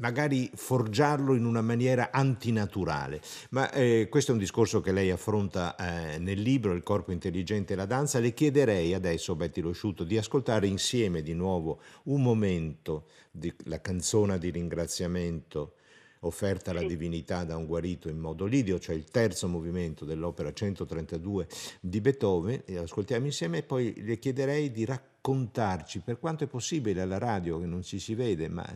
magari 0.02 0.50
forgiarlo 0.54 1.36
in 1.36 1.46
una 1.46 1.62
maniera 1.62 2.10
antinaturale. 2.12 3.22
Ma 3.52 3.72
eh, 3.72 4.08
questo 4.10 4.32
è 4.32 4.34
un 4.34 4.40
discorso 4.40 4.82
che 4.82 4.92
lei 4.92 5.12
affronta 5.12 5.76
eh, 5.76 6.18
nel 6.18 6.40
libro 6.42 6.74
Il 6.74 6.82
corpo 6.82 7.12
intelligente 7.12 7.74
e 7.74 7.76
la 7.76 7.86
danza. 7.86 8.18
Le 8.20 8.34
chiederei 8.34 8.96
adesso, 8.96 9.21
Betty 9.36 9.62
Losciuto, 9.62 10.04
di 10.04 10.18
ascoltare 10.18 10.68
insieme 10.68 11.22
di 11.22 11.34
nuovo 11.34 11.82
un 12.04 12.22
momento 12.22 13.06
della 13.32 13.80
canzone 13.82 14.38
di 14.38 14.50
ringraziamento 14.50 15.76
offerta 16.22 16.72
alla 16.72 16.84
divinità 16.84 17.44
da 17.44 17.58
un 17.58 17.66
guarito 17.66 18.10
in 18.10 18.18
modo 18.18 18.46
lidio, 18.46 18.80
cioè 18.80 18.96
il 18.96 19.06
terzo 19.06 19.48
movimento 19.48 20.06
dell'opera 20.06 20.54
132 20.54 21.48
di 21.80 22.02
Beethoven, 22.02 22.64
e 22.66 22.78
ascoltiamo 22.78 23.26
insieme 23.26 23.60
e 23.60 23.64
poi 23.64 23.94
le 24.04 24.20
chiederei 24.20 24.72
di 24.72 24.86
raccontarci, 24.86 26.00
per 26.00 26.20
quanto 26.20 26.44
è 26.44 26.48
possibile 26.48 27.02
alla 27.02 27.18
radio, 27.18 27.60
che 27.60 27.66
non 27.66 27.82
ci 27.82 28.00
si 28.00 28.14
vede, 28.14 28.50
ma 28.50 28.68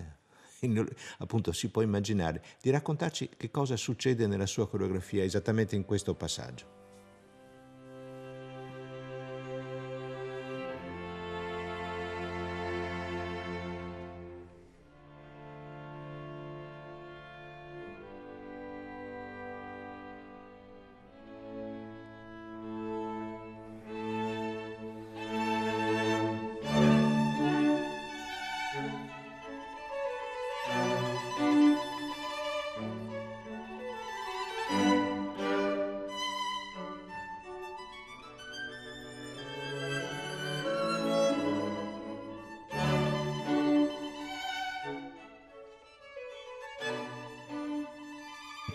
in- 0.61 0.87
appunto 1.19 1.51
si 1.51 1.69
può 1.69 1.81
immaginare, 1.81 2.43
di 2.61 2.69
raccontarci 2.69 3.29
che 3.37 3.51
cosa 3.51 3.75
succede 3.75 4.27
nella 4.27 4.47
sua 4.47 4.67
coreografia 4.67 5.23
esattamente 5.23 5.75
in 5.75 5.85
questo 5.85 6.15
passaggio. 6.15 6.84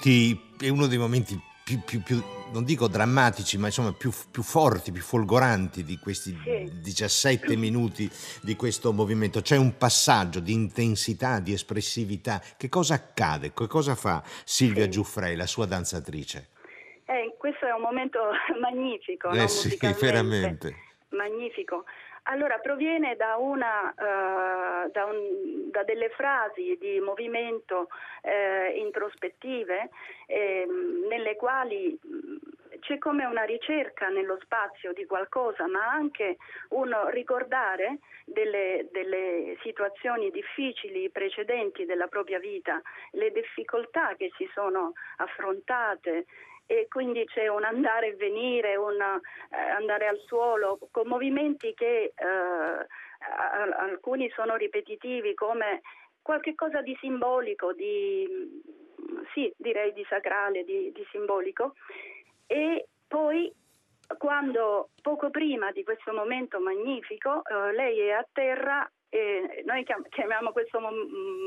Ti- 0.01 0.39
è 0.61 0.69
uno 0.69 0.87
dei 0.87 0.99
momenti 0.99 1.39
più, 1.65 1.81
più- 1.85 2.03
più, 2.03 2.23
non 2.53 2.65
dico 2.65 2.89
drammatici, 2.89 3.59
ma 3.59 3.67
insomma 3.67 3.93
più, 3.93 4.11
più 4.31 4.43
forti, 4.43 4.93
più 4.93 5.03
folgoranti 5.03 5.85
di 5.85 5.99
questi 5.99 6.37
Sì. 6.43 6.81
17 6.81 7.55
minuti 7.57 8.11
di 8.43 8.57
questo 8.57 8.93
movimento. 8.93 9.41
C'è 9.41 9.57
un 9.57 9.77
passaggio 9.77 10.41
di 10.41 10.53
intensità, 10.53 11.39
di 11.41 11.53
espressività. 11.53 12.43
Che 12.57 12.69
cosa 12.69 12.95
accade? 12.95 13.53
Che 13.53 13.67
cosa 13.67 13.95
fa 13.95 14.23
Silvia 14.45 14.85
Sì. 14.85 14.91
Giuffrei, 14.91 15.37
la 15.37 15.47
sua 15.47 15.67
danzatrice? 15.67 16.49
Eh, 17.07 17.35
questo 17.39 17.67
è 17.67 17.73
un 17.73 17.83
momento 17.83 18.19
magnifico, 18.61 19.29
no? 19.29 19.35
Eh 19.43 19.49
sì, 19.49 19.67
musicalmente. 19.69 20.07
veramente. 20.07 20.75
Magnifico. 21.11 21.85
Allora, 22.25 22.59
proviene 22.59 23.17
da, 23.17 23.37
una, 23.37 23.91
eh, 23.93 24.91
da, 24.91 25.05
un- 25.07 25.71
da 25.71 25.83
delle 25.85 26.11
frasi 26.11 26.77
di 26.79 27.01
movimento 27.01 27.89
eh, 28.23 28.75
introspettive 28.79 29.91
ehm, 30.27 31.07
nelle 31.09 31.37
quali 31.37 31.99
mh, 32.01 32.79
c'è 32.81 32.99
come 32.99 33.25
una 33.25 33.43
ricerca 33.43 34.09
nello 34.09 34.39
spazio 34.43 34.93
di 34.93 35.05
qualcosa, 35.07 35.67
ma 35.67 35.87
anche 35.91 36.37
un 36.71 36.95
ricordare 37.11 37.99
delle, 38.25 38.89
delle 38.91 39.57
situazioni 39.63 40.31
difficili 40.31 41.11
precedenti 41.11 41.85
della 41.85 42.07
propria 42.07 42.39
vita, 42.39 42.81
le 43.13 43.33
difficoltà 43.33 44.15
che 44.17 44.31
si 44.37 44.49
sono 44.55 44.93
affrontate 45.17 46.27
e 46.71 46.87
quindi 46.89 47.25
c'è 47.25 47.49
un 47.49 47.65
andare 47.65 48.07
e 48.07 48.15
venire, 48.15 48.77
un 48.77 48.95
eh, 48.95 49.59
andare 49.59 50.07
al 50.07 50.21
suolo, 50.25 50.79
con 50.93 51.09
movimenti 51.09 51.75
che 51.75 52.13
eh, 52.15 52.87
alcuni 53.77 54.31
sono 54.31 54.55
ripetitivi 54.55 55.35
come 55.35 55.81
qualche 56.23 56.55
cosa 56.55 56.81
di 56.81 56.97
simbolico, 57.01 57.73
di, 57.73 58.63
sì, 59.35 59.53
direi 59.57 59.93
di 59.93 60.07
sacrale, 60.09 60.63
di, 60.63 60.93
di 60.93 61.05
simbolico. 61.11 61.75
E 62.47 62.87
poi 63.09 63.53
quando 64.17 64.91
poco 65.03 65.29
prima 65.31 65.73
di 65.73 65.83
questo 65.83 66.13
momento 66.13 66.61
magnifico 66.61 67.43
eh, 67.47 67.73
lei 67.73 67.99
è 67.99 68.11
a 68.13 68.25
terra 68.33 68.89
e 69.11 69.63
noi 69.67 69.83
chiam- 69.85 70.09
chiamiamo 70.09 70.53
questo 70.53 70.79
mo- 70.79 70.91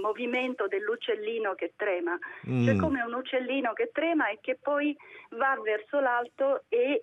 movimento 0.01 0.67
dell'uccellino 0.67 1.55
che 1.55 1.73
trema, 1.77 2.17
c'è 2.43 2.73
Mm. 2.73 2.79
come 2.79 3.01
un 3.01 3.13
uccellino 3.13 3.71
che 3.73 3.89
trema 3.93 4.29
e 4.29 4.39
che 4.41 4.57
poi 4.61 4.95
va 5.31 5.57
verso 5.63 5.99
l'alto 6.01 6.63
e, 6.67 7.01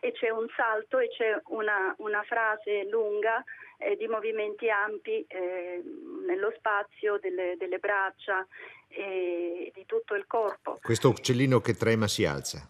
e 0.00 0.12
c'è 0.12 0.30
un 0.30 0.46
salto 0.56 0.98
e 0.98 1.08
c'è 1.08 1.40
una, 1.46 1.94
una 1.98 2.22
frase 2.24 2.88
lunga 2.90 3.42
eh, 3.78 3.96
di 3.96 4.08
movimenti 4.08 4.68
ampi 4.68 5.24
eh, 5.28 5.80
nello 6.26 6.52
spazio 6.56 7.18
delle, 7.18 7.54
delle 7.56 7.78
braccia 7.78 8.44
e 8.88 9.70
di 9.72 9.86
tutto 9.86 10.16
il 10.16 10.26
corpo. 10.26 10.80
Questo 10.82 11.08
uccellino 11.08 11.60
che 11.60 11.74
trema 11.74 12.08
si 12.08 12.24
alza. 12.26 12.68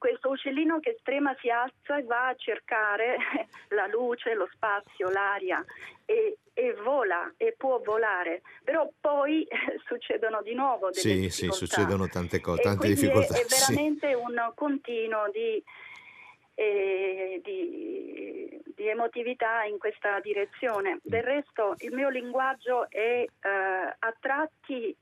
Questo 0.00 0.30
uccellino 0.30 0.80
che 0.80 0.98
trema 1.02 1.36
si 1.40 1.50
alza 1.50 1.98
e 1.98 2.02
va 2.04 2.28
a 2.28 2.34
cercare 2.34 3.16
la 3.76 3.86
luce, 3.86 4.32
lo 4.32 4.48
spazio, 4.50 5.10
l'aria 5.10 5.62
e, 6.06 6.38
e 6.54 6.72
vola 6.82 7.30
e 7.36 7.54
può 7.54 7.78
volare, 7.80 8.40
però 8.64 8.90
poi 8.98 9.46
succedono 9.86 10.40
di 10.40 10.54
nuovo 10.54 10.88
delle 10.88 11.00
Sì, 11.00 11.10
sì, 11.10 11.42
difficoltà. 11.42 11.54
succedono 11.66 12.06
tante 12.08 12.40
cose, 12.40 12.62
tante 12.62 12.86
è- 12.86 12.88
difficoltà. 12.88 13.34
È, 13.34 13.44
sì. 13.46 13.74
veramente 13.74 14.14
un 14.14 14.52
continuo 14.54 15.28
di, 15.30 15.62
eh, 16.54 17.38
di- 17.44 18.62
di 18.74 18.88
emotività 18.88 19.64
in 19.64 19.76
questa 19.76 20.18
direzione. 20.20 20.98
Del 21.02 21.22
resto 21.22 21.74
il 21.80 21.92
mio 21.92 22.08
linguaggio 22.08 22.88
è 22.88 23.22
eh, 23.22 23.48
a 23.48 24.16
tratti 24.18 24.96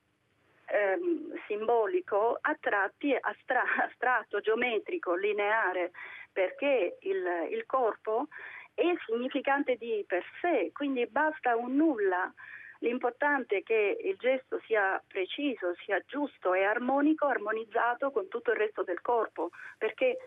ehm, 0.70 1.34
simbolico, 1.46 2.38
a 2.40 2.56
tratti 2.60 3.16
astra- 3.18 3.62
astratto, 3.88 4.40
geometrico, 4.40 5.14
lineare, 5.14 5.92
perché 6.32 6.98
il, 7.00 7.24
il 7.50 7.64
corpo 7.66 8.28
è 8.74 8.84
significante 9.06 9.76
di 9.76 10.04
per 10.06 10.24
sé, 10.40 10.70
quindi 10.72 11.06
basta 11.06 11.56
un 11.56 11.74
nulla. 11.74 12.32
L'importante 12.80 13.56
è 13.58 13.62
che 13.64 13.98
il 14.04 14.16
gesto 14.18 14.60
sia 14.66 15.02
preciso, 15.08 15.74
sia 15.84 16.00
giusto 16.06 16.54
e 16.54 16.62
armonico, 16.62 17.26
armonizzato 17.26 18.12
con 18.12 18.28
tutto 18.28 18.52
il 18.52 18.56
resto 18.56 18.84
del 18.84 19.00
corpo, 19.00 19.50
perché 19.76 20.18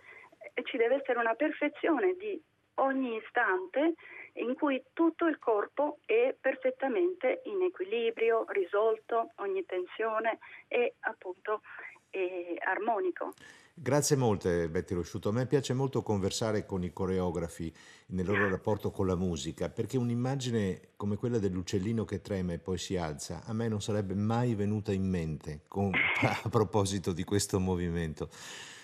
ci 0.63 0.75
deve 0.75 0.95
essere 0.95 1.19
una 1.19 1.35
perfezione 1.35 2.15
di 2.15 2.41
ogni 2.75 3.15
istante 3.15 3.93
in 4.33 4.55
cui 4.55 4.81
tutto 4.93 5.25
il 5.25 5.37
corpo 5.39 5.99
è 6.05 6.35
perfettamente 6.39 7.41
in 7.45 7.61
equilibrio, 7.61 8.45
risolto, 8.49 9.31
ogni 9.37 9.65
tensione 9.65 10.39
è 10.67 10.91
appunto 11.01 11.61
è 12.09 12.55
armonico. 12.65 13.33
Grazie 13.73 14.17
molte 14.17 14.69
Betty 14.69 14.93
Rosciuto, 14.93 15.29
a 15.29 15.31
me 15.31 15.47
piace 15.47 15.73
molto 15.73 16.03
conversare 16.03 16.65
con 16.65 16.83
i 16.83 16.91
coreografi 16.91 17.73
nel 18.07 18.25
loro 18.25 18.49
rapporto 18.49 18.91
con 18.91 19.07
la 19.07 19.15
musica, 19.15 19.69
perché 19.69 19.97
un'immagine 19.97 20.89
come 20.97 21.15
quella 21.15 21.39
dell'uccellino 21.39 22.03
che 22.03 22.21
trema 22.21 22.53
e 22.53 22.59
poi 22.59 22.77
si 22.77 22.97
alza, 22.97 23.43
a 23.45 23.53
me 23.53 23.69
non 23.69 23.81
sarebbe 23.81 24.13
mai 24.13 24.55
venuta 24.55 24.91
in 24.91 25.09
mente 25.09 25.61
con- 25.67 25.91
a 26.43 26.49
proposito 26.49 27.13
di 27.13 27.23
questo 27.23 27.59
movimento 27.59 28.29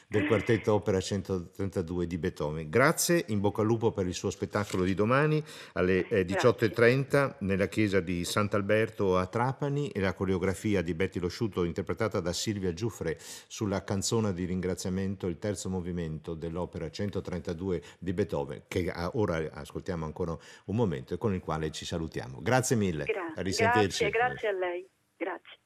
del 0.10 0.26
quartetto 0.26 0.74
Opera 0.74 1.02
132 1.02 2.08
di 2.08 2.18
Beethoven. 2.18 2.70
Grazie, 2.70 3.26
in 3.28 3.42
bocca 3.42 3.60
al 3.62 3.68
lupo 3.68 3.92
per 3.92 4.08
il 4.08 4.14
suo 4.14 4.30
spettacolo 4.30 4.86
di 4.86 4.94
domani 4.94 5.44
alle 5.74 6.08
eh, 6.08 6.26
18.30 6.26 7.36
nella 7.40 7.68
chiesa 7.68 8.00
di 8.00 8.24
Sant'Alberto 8.24 9.18
a 9.18 9.26
Trapani 9.28 9.90
e 9.90 10.00
la 10.00 10.14
coreografia 10.14 10.82
di 10.82 10.94
Betty 10.94 11.20
Losciuto 11.20 11.66
interpretata 11.66 12.22
da 12.22 12.32
Silvia 12.32 12.72
Giuffre 12.72 13.18
sulla 13.20 13.84
canzone 13.84 14.34
di 14.34 14.46
ringraziamento, 14.46 15.28
il 15.28 15.40
terzo 15.40 15.70
movimento 15.70 16.36
dell'opera 16.36 16.90
132 16.90 17.82
di 18.00 18.14
Beethoven, 18.14 18.64
che 18.70 18.90
ora 19.14 19.44
ascoltiamo 19.52 20.06
ancora 20.06 20.32
un 20.32 20.76
momento 20.76 21.16
e 21.16 21.18
con 21.18 21.34
il 21.34 21.42
quale 21.42 21.70
ci 21.72 21.84
salutiamo. 21.84 22.42
Grazie 22.42 22.78
mille, 22.78 23.04
Gra- 23.04 23.34
a 23.36 23.42
risentirci. 23.42 24.08
Grazie, 24.08 24.10
grazie 24.10 24.48
a 24.48 24.52
lei. 24.54 24.90
Grazie. 25.18 25.60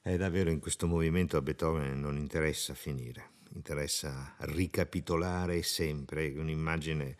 È 0.00 0.16
davvero 0.16 0.50
in 0.50 0.60
questo 0.60 0.86
movimento 0.86 1.36
a 1.36 1.42
Beethoven 1.42 2.00
non 2.00 2.16
interessa 2.16 2.72
finire, 2.72 3.30
interessa 3.54 4.36
ricapitolare 4.38 5.62
sempre 5.62 6.28
un'immagine 6.36 7.16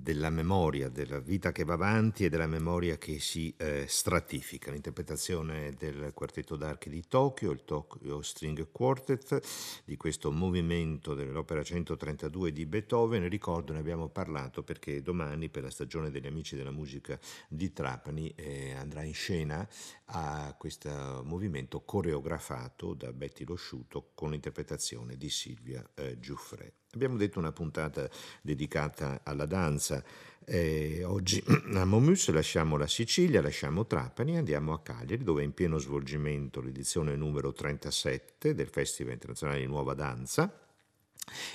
della 0.00 0.30
memoria, 0.30 0.88
della 0.88 1.20
vita 1.20 1.52
che 1.52 1.64
va 1.64 1.74
avanti 1.74 2.24
e 2.24 2.28
della 2.28 2.46
memoria 2.46 2.96
che 2.96 3.18
si 3.18 3.54
eh, 3.56 3.84
stratifica. 3.86 4.70
L'interpretazione 4.70 5.74
del 5.76 6.12
quartetto 6.14 6.56
d'archi 6.56 6.88
di 6.88 7.04
Tokyo, 7.06 7.50
il 7.50 7.64
Tokyo 7.64 8.22
String 8.22 8.70
Quartet, 8.70 9.40
di 9.84 9.96
questo 9.96 10.32
movimento 10.32 11.14
dell'opera 11.14 11.62
132 11.62 12.52
di 12.52 12.66
Beethoven. 12.66 13.28
Ricordo, 13.28 13.72
ne 13.72 13.78
abbiamo 13.78 14.08
parlato 14.08 14.62
perché 14.62 15.02
domani 15.02 15.48
per 15.48 15.64
la 15.64 15.70
stagione 15.70 16.10
degli 16.10 16.26
Amici 16.26 16.56
della 16.56 16.70
Musica 16.70 17.18
di 17.48 17.72
Trapani 17.72 18.32
eh, 18.34 18.72
andrà 18.72 19.02
in 19.02 19.14
scena 19.14 19.68
a 20.06 20.54
questo 20.58 21.22
movimento 21.24 21.82
coreografato 21.82 22.94
da 22.94 23.12
Betty 23.12 23.44
Losciuto 23.44 24.10
con 24.14 24.30
l'interpretazione 24.30 25.16
di 25.16 25.28
Silvia 25.28 25.88
eh, 25.94 26.18
Giuffre. 26.18 26.74
Abbiamo 26.92 27.16
detto 27.16 27.38
una 27.38 27.52
puntata 27.52 28.10
dedicata 28.42 29.20
alla 29.22 29.46
danza. 29.46 30.02
Eh, 30.44 31.04
oggi 31.04 31.40
a 31.74 31.84
Momus 31.84 32.30
lasciamo 32.30 32.76
la 32.76 32.88
Sicilia, 32.88 33.40
lasciamo 33.40 33.86
Trapani, 33.86 34.36
andiamo 34.36 34.72
a 34.72 34.80
Cagliari 34.80 35.22
dove 35.22 35.42
è 35.42 35.44
in 35.44 35.54
pieno 35.54 35.78
svolgimento 35.78 36.60
l'edizione 36.60 37.14
numero 37.14 37.52
37 37.52 38.54
del 38.54 38.66
Festival 38.66 39.12
Internazionale 39.12 39.60
di 39.60 39.66
Nuova 39.66 39.94
Danza 39.94 40.52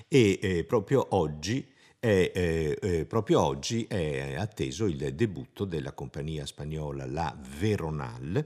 e 0.07 0.39
eh, 0.41 0.63
proprio 0.63 1.05
oggi 1.09 1.69
è, 1.99 2.31
eh, 2.33 2.77
eh, 2.81 3.05
proprio 3.05 3.41
oggi 3.41 3.85
è 3.89 4.35
atteso 4.35 4.85
il 4.85 5.15
debutto 5.15 5.65
della 5.65 5.91
compagnia 5.91 6.45
spagnola 6.45 7.05
La 7.05 7.37
Veronal 7.59 8.45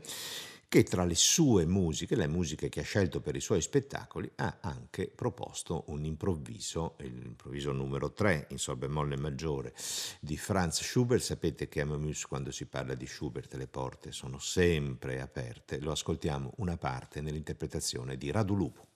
che 0.69 0.83
tra 0.83 1.03
le 1.03 1.15
sue 1.15 1.65
musiche, 1.65 2.15
le 2.15 2.27
musiche 2.27 2.69
che 2.69 2.81
ha 2.81 2.83
scelto 2.83 3.21
per 3.21 3.35
i 3.35 3.41
suoi 3.41 3.59
spettacoli, 3.59 4.31
ha 4.35 4.59
anche 4.61 5.07
proposto 5.07 5.85
un 5.87 6.05
improvviso, 6.05 6.95
l'improvviso 6.99 7.71
numero 7.71 8.13
3 8.13 8.45
in 8.51 8.59
sol 8.59 8.77
bemolle 8.77 9.17
maggiore 9.17 9.73
di 10.19 10.37
Franz 10.37 10.83
Schubert. 10.83 11.23
Sapete 11.23 11.67
che 11.67 11.81
a 11.81 11.85
Mamus 11.87 12.27
quando 12.27 12.51
si 12.51 12.67
parla 12.67 12.93
di 12.93 13.07
Schubert 13.07 13.55
le 13.55 13.67
porte 13.67 14.11
sono 14.11 14.37
sempre 14.37 15.19
aperte. 15.21 15.79
Lo 15.79 15.89
ascoltiamo 15.91 16.53
una 16.57 16.77
parte 16.77 17.19
nell'interpretazione 17.19 18.15
di 18.15 18.29
Radulupo. 18.29 18.88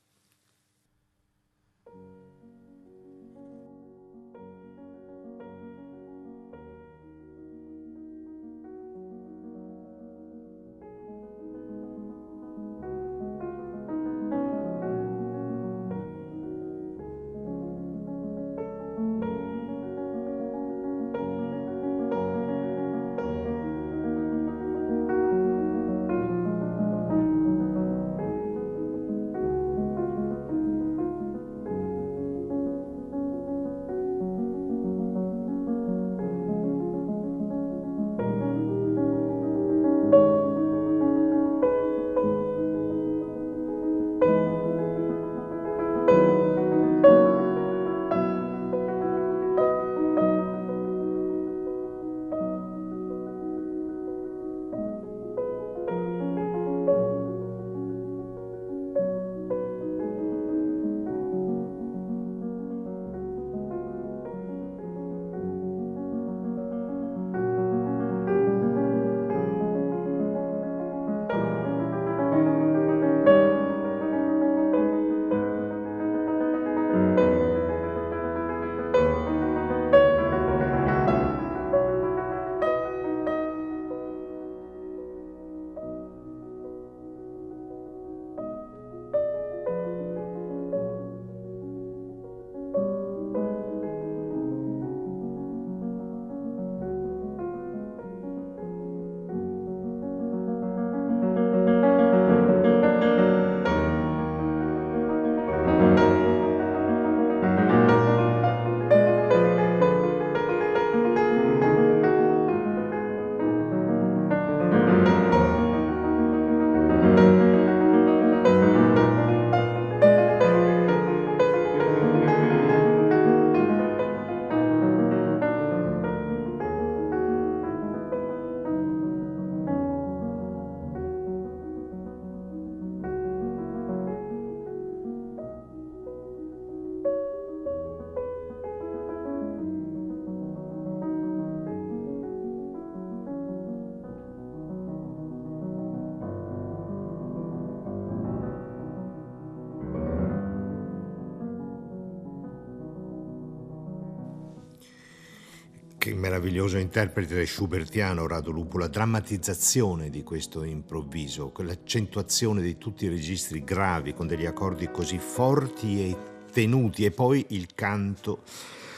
Meraviglioso 156.44 156.78
interprete 156.78 157.46
schubertiano 157.46 158.28
Rado 158.28 158.52
Lupo, 158.52 158.78
la 158.78 158.90
drammatizzazione 158.90 160.10
di 160.10 160.24
questo 160.24 160.66
improvviso, 160.66 161.52
quell'accentuazione 161.52 162.62
di 162.62 162.78
tutti 162.78 163.06
i 163.06 163.08
registri 163.08 163.64
gravi 163.64 164.14
con 164.14 164.28
degli 164.28 164.46
accordi 164.46 164.92
così 164.92 165.20
forti 165.20 166.02
e 166.02 166.18
tenuti 166.52 167.06
e 167.06 167.12
poi 167.12 167.46
il 167.50 167.74
canto 167.74 168.42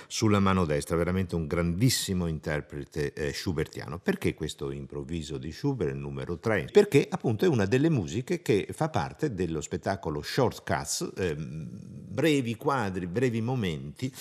sulla 0.08 0.40
mano 0.40 0.66
destra, 0.66 0.96
veramente 0.96 1.36
un 1.36 1.46
grandissimo 1.46 2.26
interprete 2.26 3.14
eh, 3.14 3.32
schubertiano. 3.32 4.00
Perché 4.00 4.34
questo 4.34 4.72
improvviso 4.72 5.38
di 5.38 5.52
Schubert, 5.52 5.92
il 5.92 5.98
numero 5.98 6.40
3? 6.40 6.70
Perché 6.72 7.06
appunto 7.08 7.46
è 7.46 7.48
una 7.48 7.66
delle 7.66 7.90
musiche 7.90 8.42
che 8.42 8.68
fa 8.72 8.90
parte 8.90 9.36
dello 9.36 9.62
spettacolo 9.62 10.24
Shortcuts, 10.24 11.12
eh, 11.16 11.36
brevi 11.38 12.56
quadri, 12.56 13.06
brevi 13.06 13.42
momenti 13.42 14.12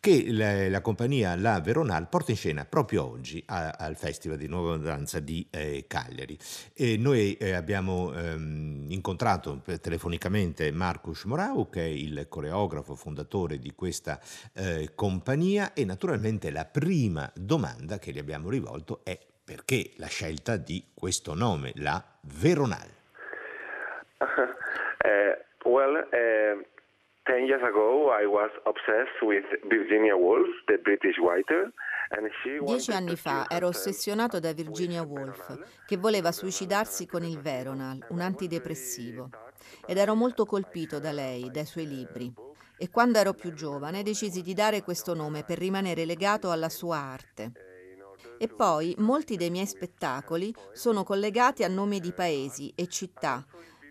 che 0.00 0.26
la, 0.30 0.68
la, 0.68 0.80
compagnia 0.80 1.34
La 1.36 1.60
Veronal 1.60 2.08
porta 2.08 2.30
in 2.30 2.36
scena 2.36 2.64
proprio 2.64 3.04
oggi 3.04 3.42
a, 3.46 3.70
al 3.70 3.96
Festival 3.96 4.38
di 4.38 4.46
Nuova 4.46 4.76
Danza 4.76 5.18
di 5.20 5.46
eh, 5.50 5.84
Cagliari. 5.88 6.38
E 6.74 6.96
noi 6.96 7.34
eh, 7.34 7.52
abbiamo 7.52 8.14
ehm, 8.14 8.86
incontrato 8.88 9.62
telefonicamente 9.80 10.70
Marcus 10.70 11.24
Morau, 11.24 11.68
che 11.68 11.80
è 11.82 11.88
il 11.88 12.26
coreografo 12.28 12.94
fondatore 12.94 13.58
di 13.58 13.72
questa 13.74 14.20
eh, 14.54 14.92
compagnia 14.94 15.72
e 15.72 15.84
naturalmente 15.84 16.50
la 16.50 16.64
prima 16.64 17.30
domanda 17.34 17.98
che 17.98 18.12
gli 18.12 18.18
abbiamo 18.18 18.48
rivolto 18.48 19.00
è 19.02 19.18
perché 19.44 19.92
la 19.96 20.08
scelta 20.08 20.56
di 20.56 20.90
questo 20.94 21.34
nome, 21.34 21.72
La 21.76 22.04
Veronal? 22.20 22.88
Uh, 24.18 25.66
well, 25.68 26.06
uh... 26.12 26.76
Ten 27.28 27.44
years 27.44 27.62
ago 27.62 28.08
I 28.10 28.24
was 28.24 28.50
obsessed 28.64 29.20
with 29.20 29.44
Virginia 29.68 30.16
Woolf, 30.16 30.48
the 30.64 30.78
British 30.78 31.18
writer. 31.18 31.70
Dieci 32.64 32.90
anni 32.90 33.16
fa 33.16 33.44
ero 33.50 33.66
ossessionato 33.66 34.40
da 34.40 34.54
Virginia 34.54 35.02
Woolf, 35.02 35.84
che 35.84 35.98
voleva 35.98 36.32
suicidarsi 36.32 37.04
con 37.04 37.22
il 37.24 37.38
Veronal, 37.38 38.02
un 38.08 38.20
antidepressivo, 38.22 39.28
ed 39.86 39.98
ero 39.98 40.14
molto 40.14 40.46
colpito 40.46 40.98
da 41.00 41.12
lei, 41.12 41.50
dai 41.50 41.66
suoi 41.66 41.86
libri. 41.86 42.32
E 42.78 42.88
quando 42.88 43.18
ero 43.18 43.34
più 43.34 43.52
giovane 43.52 44.02
decisi 44.02 44.40
di 44.40 44.54
dare 44.54 44.82
questo 44.82 45.12
nome 45.12 45.44
per 45.44 45.58
rimanere 45.58 46.06
legato 46.06 46.50
alla 46.50 46.70
sua 46.70 46.96
arte. 46.96 47.52
E 48.38 48.48
poi 48.48 48.94
molti 49.00 49.36
dei 49.36 49.50
miei 49.50 49.66
spettacoli 49.66 50.54
sono 50.72 51.04
collegati 51.04 51.62
a 51.62 51.68
nomi 51.68 52.00
di 52.00 52.12
paesi 52.12 52.72
e 52.74 52.86
città, 52.86 53.44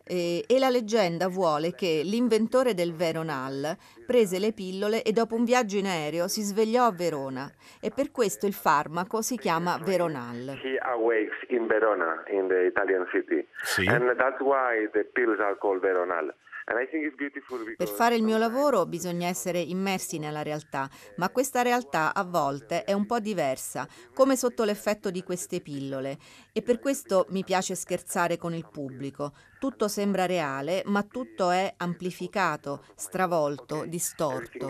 e, 0.08 0.44
e, 0.48 0.60
la 0.60 0.70
leggenda 0.70 1.28
vuole 1.28 1.74
che 1.74 2.02
l'inventore 2.04 2.74
del 2.74 2.94
Veronal 2.94 3.76
prese 4.06 4.40
le 4.40 4.54
pillole 4.54 5.04
e 5.04 5.12
dopo 5.12 5.36
un 5.36 5.44
viaggio 5.44 5.78
in 5.78 5.86
aereo 5.86 6.28
si 6.28 6.42
svegliò 6.42 6.86
a 6.86 6.92
Verona 6.92 7.52
e 7.82 7.92
per 7.92 8.12
questo 8.12 8.46
il 8.46 8.54
farmaco 8.54 9.22
si 9.22 9.38
chiama 9.38 9.78
Veronal. 9.84 10.60
He 10.64 10.78
awakes 10.80 11.38
in 11.50 11.68
Verona, 11.68 12.24
in 12.30 12.48
the 12.48 12.66
Italian 12.66 13.06
city. 13.12 13.46
Sì. 13.64 13.86
And 13.88 14.16
that's 14.16 14.40
why 14.40 14.88
the 14.94 15.04
pills 15.04 15.40
are 15.40 15.58
called 15.58 15.82
Veronal. 15.82 16.34
Per 16.68 17.88
fare 17.88 18.16
il 18.16 18.24
mio 18.24 18.38
lavoro 18.38 18.86
bisogna 18.86 19.30
essere 19.30 19.60
immersi 19.60 20.20
nella 20.20 20.44
realtà, 20.44 20.90
ma 21.16 21.30
questa 21.30 21.62
realtà 21.62 22.14
a 22.14 22.26
volte 22.26 22.84
è 22.84 22.92
un 22.92 23.06
po' 23.06 23.20
diversa, 23.20 23.88
come 24.14 24.36
sotto 24.36 24.66
l'effetto 24.66 25.10
di 25.10 25.24
queste 25.24 25.62
pillole. 25.62 26.18
E 26.52 26.62
per 26.62 26.80
questo 26.80 27.26
mi 27.30 27.46
piace 27.46 27.74
scherzare 27.74 28.38
con 28.38 28.54
il 28.54 28.68
pubblico. 28.70 29.32
Tutto 29.60 29.88
sembra 29.88 30.26
reale, 30.26 30.84
ma 30.88 31.04
tutto 31.04 31.52
è 31.52 31.74
amplificato, 31.78 32.84
stravolto, 32.96 33.86
distorto. 33.86 34.68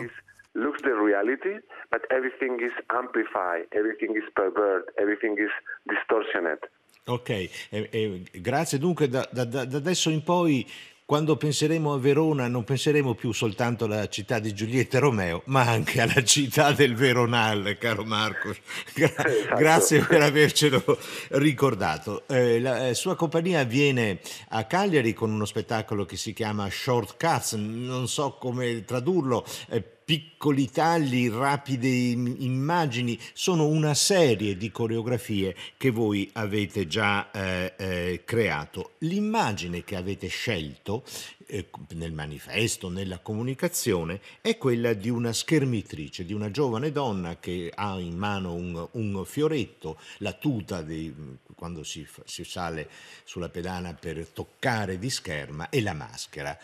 Looks 0.52 0.82
the 0.82 0.94
reality, 0.94 1.60
but 1.90 2.06
everything 2.10 2.60
is 2.62 2.74
amplified, 2.88 3.66
everything 3.70 4.16
is 4.16 4.30
pervert, 4.34 4.92
everything 4.98 5.36
is 5.40 5.52
distortioned. 5.82 6.60
Ok, 7.06 7.30
eh, 7.30 7.50
eh, 7.70 8.24
grazie. 8.34 8.78
Dunque 8.78 9.08
da, 9.08 9.28
da, 9.32 9.46
da 9.46 9.62
adesso 9.62 10.10
in 10.10 10.24
poi 10.24 10.66
quando 11.08 11.38
penseremo 11.38 11.94
a 11.94 12.00
Verona 12.00 12.50
non 12.50 12.66
penseremo 12.66 13.16
più 13.16 13.32
soltanto 13.32 13.86
alla 13.86 14.10
città 14.10 14.40
di 14.40 14.54
Giulietta 14.54 15.00
Romeo, 15.00 15.42
ma 15.46 15.62
anche 15.62 16.02
alla 16.02 16.22
città 16.22 16.74
del 16.74 16.96
Veronal, 16.96 17.78
caro 17.80 18.04
Marco. 18.04 18.54
Gra- 18.94 19.14
esatto. 19.26 19.56
Grazie 19.56 20.04
per 20.04 20.22
avercelo 20.22 20.84
ricordato. 21.30 22.28
Eh, 22.28 22.60
la 22.60 22.90
eh, 22.90 22.94
sua 22.94 23.16
compagnia 23.16 23.64
viene 23.64 24.20
a 24.50 24.66
Cagliari 24.66 25.14
con 25.14 25.32
uno 25.32 25.46
spettacolo 25.46 26.04
che 26.04 26.18
si 26.18 26.34
chiama 26.34 26.70
Shortcuts, 26.70 27.54
non 27.54 28.10
so 28.10 28.34
come 28.34 28.84
tradurlo. 28.84 29.46
Eh, 29.70 29.97
piccoli 30.08 30.72
tagli, 30.72 31.30
rapide 31.30 31.90
immagini, 31.90 33.20
sono 33.34 33.68
una 33.68 33.94
serie 33.94 34.56
di 34.56 34.72
coreografie 34.72 35.54
che 35.76 35.90
voi 35.90 36.30
avete 36.32 36.88
già 36.88 37.30
eh, 37.30 37.74
eh, 37.76 38.22
creato. 38.24 38.92
L'immagine 39.00 39.84
che 39.84 39.98
avete 39.98 40.28
scelto 40.28 41.04
eh, 41.46 41.68
nel 41.96 42.14
manifesto, 42.14 42.88
nella 42.88 43.20
comunicazione, 43.20 44.22
è 44.40 44.58
quella 44.58 44.94
di 44.94 45.10
una 45.10 45.34
schermitrice, 45.34 46.24
di 46.24 46.32
una 46.32 46.52
giovane 46.52 46.94
donna 46.94 47.38
che 47.38 47.70
ha 47.76 48.00
in 48.00 48.16
mano 48.16 48.54
un, 48.54 48.88
un 48.90 49.26
fioretto, 49.26 50.00
la 50.20 50.32
tuta 50.32 50.84
di, 50.84 51.14
quando 51.54 51.84
si, 51.84 52.08
si, 52.24 52.46
sale 52.46 52.90
sulla 53.26 53.50
pedana 53.50 53.94
per 53.94 54.26
toccare 54.28 55.00
di 55.00 55.10
scherma 55.10 55.68
e 55.68 55.82
la 55.82 55.94
maschera. 55.94 56.58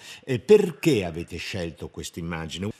perché 0.45 1.03
avete 1.03 1.35
scelto 1.35 1.89
questa 1.89 2.19
immagine? 2.19 2.71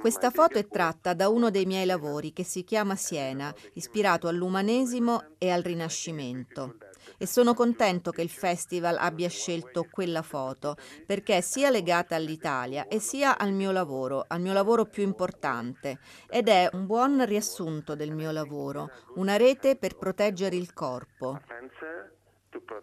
Questa 0.00 0.30
foto 0.30 0.58
è 0.58 0.66
tratta 0.66 1.14
da 1.14 1.28
uno 1.28 1.50
dei 1.50 1.66
miei 1.66 1.86
lavori 1.86 2.32
che 2.32 2.42
si 2.42 2.64
chiama 2.64 2.96
Siena, 2.96 3.54
ispirato 3.74 4.26
all'umanesimo 4.26 5.34
e 5.38 5.50
al 5.50 5.62
Rinascimento. 5.62 6.78
E 7.18 7.26
sono 7.26 7.54
contento 7.54 8.10
che 8.10 8.22
il 8.22 8.28
festival 8.28 8.96
abbia 8.98 9.28
scelto 9.28 9.86
quella 9.88 10.22
foto 10.22 10.76
perché 11.06 11.36
è 11.36 11.40
sia 11.40 11.70
legata 11.70 12.16
all'Italia 12.16 12.88
e 12.88 12.98
sia 12.98 13.38
al 13.38 13.52
mio 13.52 13.70
lavoro, 13.70 14.24
al 14.26 14.40
mio 14.40 14.52
lavoro 14.52 14.84
più 14.86 15.04
importante. 15.04 15.98
Ed 16.28 16.48
è 16.48 16.68
un 16.72 16.86
buon 16.86 17.24
riassunto 17.24 17.94
del 17.94 18.10
mio 18.10 18.32
lavoro, 18.32 18.90
una 19.14 19.36
rete 19.36 19.76
per 19.76 19.96
proteggere 19.96 20.56
il 20.56 20.72
corpo. 20.72 21.38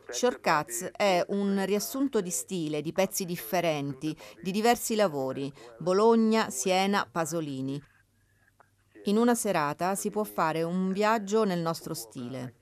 Shortcuts 0.10 0.92
è 0.96 1.24
un 1.30 1.64
riassunto 1.66 2.22
di 2.22 2.32
stile, 2.32 2.82
di 2.82 2.92
pezzi 2.92 3.26
differenti, 3.26 4.16
di 4.42 4.52
diversi 4.52 4.96
lavori, 4.96 5.52
Bologna, 5.78 6.50
Siena, 6.50 7.08
Pasolini. 7.10 7.82
In 9.06 9.18
una 9.18 9.36
serata 9.36 9.96
si 9.96 10.10
può 10.10 10.24
fare 10.24 10.64
un 10.64 10.92
viaggio 10.92 11.44
nel 11.44 11.60
nostro 11.60 11.94
stile. 11.94 12.56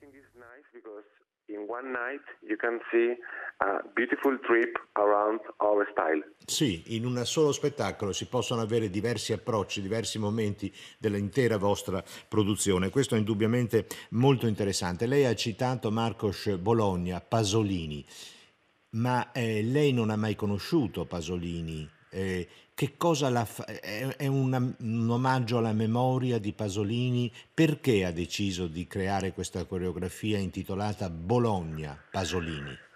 In 1.46 1.64
one 1.66 1.88
night 1.88 2.22
you 2.40 2.56
can 2.56 2.78
see 2.90 3.16
a 3.58 3.82
beautiful 3.94 4.38
trip 4.40 4.76
around 4.92 5.40
our 5.58 5.86
style. 5.90 6.22
Sì, 6.44 6.96
in 6.96 7.04
un 7.04 7.20
solo 7.24 7.52
spettacolo 7.52 8.12
si 8.12 8.26
possono 8.26 8.60
avere 8.60 8.88
diversi 8.88 9.32
approcci, 9.32 9.82
diversi 9.82 10.18
momenti 10.18 10.72
dell'intera 10.98 11.56
vostra 11.56 12.02
produzione. 12.28 12.90
Questo 12.90 13.14
è 13.14 13.18
indubbiamente 13.18 13.86
molto 14.10 14.46
interessante. 14.46 15.06
Lei 15.06 15.24
ha 15.24 15.34
citato 15.34 15.90
Marcos 15.90 16.56
Bologna, 16.56 17.20
Pasolini, 17.20 18.04
ma 18.90 19.32
eh, 19.32 19.62
lei 19.62 19.92
non 19.92 20.10
ha 20.10 20.16
mai 20.16 20.36
conosciuto 20.36 21.04
Pasolini. 21.04 21.88
Eh, 22.10 22.48
che 22.74 22.96
cosa 22.96 23.28
la 23.28 23.44
fa? 23.44 23.64
È, 23.64 24.26
una, 24.28 24.58
un 24.78 25.10
omaggio 25.10 25.58
alla 25.58 25.72
memoria 25.72 26.38
di 26.38 26.52
Pasolini? 26.52 27.30
Perché 27.52 28.04
ha 28.04 28.12
deciso 28.12 28.68
di 28.68 28.86
creare 28.86 29.32
questa 29.32 29.64
coreografia 29.64 30.38
intitolata 30.38 31.10
Bologna 31.10 32.00
Pasolini? 32.10 32.86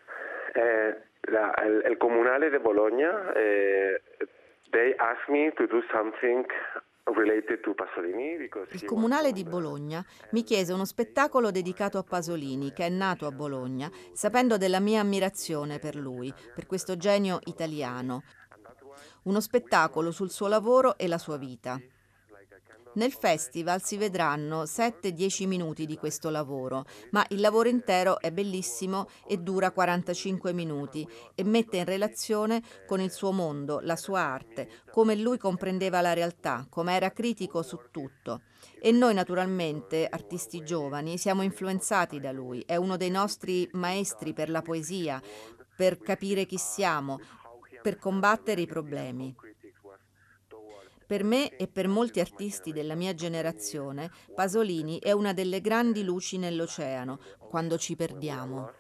Eh, 0.55 0.97
la, 1.31 1.55
el, 1.55 1.83
el, 1.85 1.97
comunale 1.97 2.51
di 2.51 2.59
Bologna, 2.59 3.33
eh, 3.33 4.01
they 4.71 4.95
asked 4.99 5.29
me 5.29 5.53
to 5.53 5.67
do 5.67 5.83
something 5.91 6.45
il 7.05 8.85
comunale 8.85 9.33
di 9.33 9.43
Bologna 9.43 10.05
mi 10.31 10.45
chiese 10.45 10.73
uno 10.73 10.85
spettacolo 10.85 11.51
dedicato 11.51 11.99
a 11.99 12.05
Pasolini, 12.05 12.73
che 12.73 12.87
è 12.87 12.89
nato 12.89 13.27
a 13.27 13.33
Bologna, 13.33 13.91
sapendo 14.13 14.57
della 14.57 14.79
mia 14.79 15.01
ammirazione 15.01 15.81
per 15.81 15.97
lui, 15.97 16.33
per 16.55 16.67
questo 16.67 16.97
genio 16.97 17.41
italiano. 17.47 18.23
Uno 19.25 19.41
spettacolo 19.41 20.13
sul 20.13 20.31
suo 20.31 20.47
lavoro 20.47 20.97
e 20.97 21.09
la 21.09 21.19
sua 21.19 21.37
vita. 21.39 21.81
Nel 22.95 23.13
festival 23.13 23.83
si 23.83 23.97
vedranno 23.97 24.65
7-10 24.65 25.47
minuti 25.47 25.87
di 25.87 25.97
questo 25.97 26.29
lavoro, 26.29 26.85
ma 27.13 27.25
il 27.31 27.41
lavoro 27.41 27.71
intero 27.71 28.21
è 28.21 28.31
bellissimo 28.31 29.09
e 29.27 29.39
dura 29.39 29.71
45 29.71 30.53
minuti 30.53 31.09
e 31.35 31.43
mette 31.43 31.79
in 31.79 31.87
relazione 31.87 32.63
con 32.87 33.01
il 33.01 33.11
suo 33.11 33.33
mondo, 33.33 33.81
la 33.81 33.97
sua 33.97 34.21
arte, 34.21 34.69
come 34.91 35.17
lui 35.17 35.39
comprendeva 35.39 36.03
la 36.03 36.13
realtà, 36.13 36.67
come 36.69 36.95
era 36.95 37.13
critico 37.13 37.63
su 37.63 37.79
tutto. 37.91 38.43
E 38.79 38.93
noi 38.93 39.15
naturalmente, 39.15 40.07
artisti 40.07 40.63
giovani, 40.63 41.17
siamo 41.17 41.41
influenzati 41.41 42.21
da 42.21 42.31
lui, 42.31 42.63
è 42.67 42.77
uno 42.77 42.99
dei 42.99 43.11
nostri 43.11 43.67
maestri 43.73 44.35
per 44.35 44.51
la 44.51 44.61
poesia, 44.61 45.19
per 45.75 45.99
capire 45.99 46.45
chi 46.45 46.59
siamo, 46.59 47.19
per 47.81 47.97
combattere 47.97 48.61
i 48.61 48.67
problemi. 48.67 49.35
Per 51.13 51.25
me 51.25 51.55
e 51.59 51.69
per 51.69 51.89
molti 51.89 52.21
artisti 52.21 52.73
della 52.73 52.95
mia 52.95 53.15
generazione, 53.15 54.11
Pasolini 54.35 54.99
è 54.99 55.13
una 55.13 55.35
delle 55.35 55.61
grandi 55.61 56.05
luci 56.05 56.39
nell'oceano, 56.39 57.21
quando 57.51 57.77
ci 57.77 57.97
perdiamo. 57.97 58.73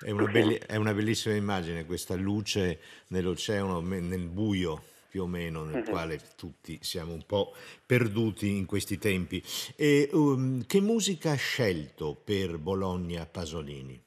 È 0.00 0.10
una, 0.10 0.24
belli- 0.24 0.56
è 0.56 0.76
una 0.76 0.94
bellissima 0.94 1.34
immagine 1.34 1.84
questa 1.84 2.14
luce 2.14 2.80
nell'oceano, 3.08 3.80
nel 3.80 4.28
buio 4.28 4.82
più 5.10 5.24
o 5.24 5.26
meno 5.26 5.62
nel 5.62 5.82
mm-hmm. 5.82 5.90
quale 5.90 6.18
tutti 6.36 6.78
siamo 6.80 7.12
un 7.12 7.26
po' 7.26 7.52
perduti 7.84 8.56
in 8.56 8.64
questi 8.64 8.96
tempi. 8.96 9.44
E, 9.76 10.08
um, 10.14 10.64
che 10.64 10.80
musica 10.80 11.32
ha 11.32 11.34
scelto 11.34 12.18
per 12.24 12.56
Bologna 12.56 13.26
Pasolini? 13.26 14.05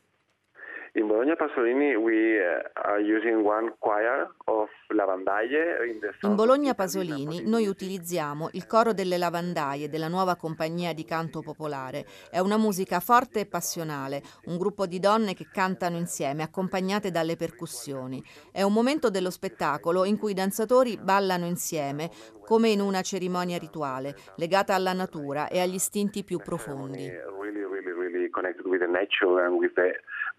In 0.93 1.05
Bologna 1.05 1.35
Pasolini 1.35 1.95
we 1.95 2.39
uh, 2.39 2.63
are 2.73 2.99
using 2.99 3.45
one 3.45 3.75
choir 3.77 4.27
of 4.45 4.69
lavandaie. 4.87 5.87
In, 5.87 5.99
in 6.21 6.35
Bologna 6.35 6.73
Pasolini 6.73 7.43
noi 7.47 7.67
utilizziamo 7.67 8.49
il 8.53 8.65
coro 8.65 8.91
delle 8.91 9.17
lavandaie 9.17 9.87
della 9.87 10.07
nuova 10.07 10.35
compagnia 10.35 10.93
di 10.93 11.05
canto 11.05 11.41
popolare. 11.41 12.05
È 12.31 12.39
una 12.39 12.57
musica 12.57 12.99
forte 12.99 13.41
e 13.41 13.45
passionale, 13.45 14.23
un 14.45 14.57
gruppo 14.57 14.87
di 14.87 14.99
donne 14.99 15.35
che 15.35 15.47
cantano 15.51 15.95
insieme 15.95 16.41
accompagnate 16.41 17.11
dalle 17.11 17.35
percussioni. 17.35 18.23
È 18.51 18.63
un 18.63 18.73
momento 18.73 19.11
dello 19.11 19.29
spettacolo 19.29 20.05
in 20.05 20.17
cui 20.17 20.31
i 20.31 20.35
danzatori 20.35 20.97
ballano 20.99 21.45
insieme 21.45 22.09
come 22.43 22.69
in 22.69 22.81
una 22.81 23.03
cerimonia 23.03 23.59
rituale 23.59 24.15
legata 24.37 24.73
alla 24.73 24.93
natura 24.93 25.49
e 25.49 25.59
agli 25.59 25.75
istinti 25.75 26.23
più 26.23 26.39
profondi. 26.39 27.07
Really, 27.07 27.61
really, 27.61 27.91
really 27.91 28.29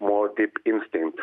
more 0.01 0.31
deep 0.35 0.53
instinct. 0.65 1.19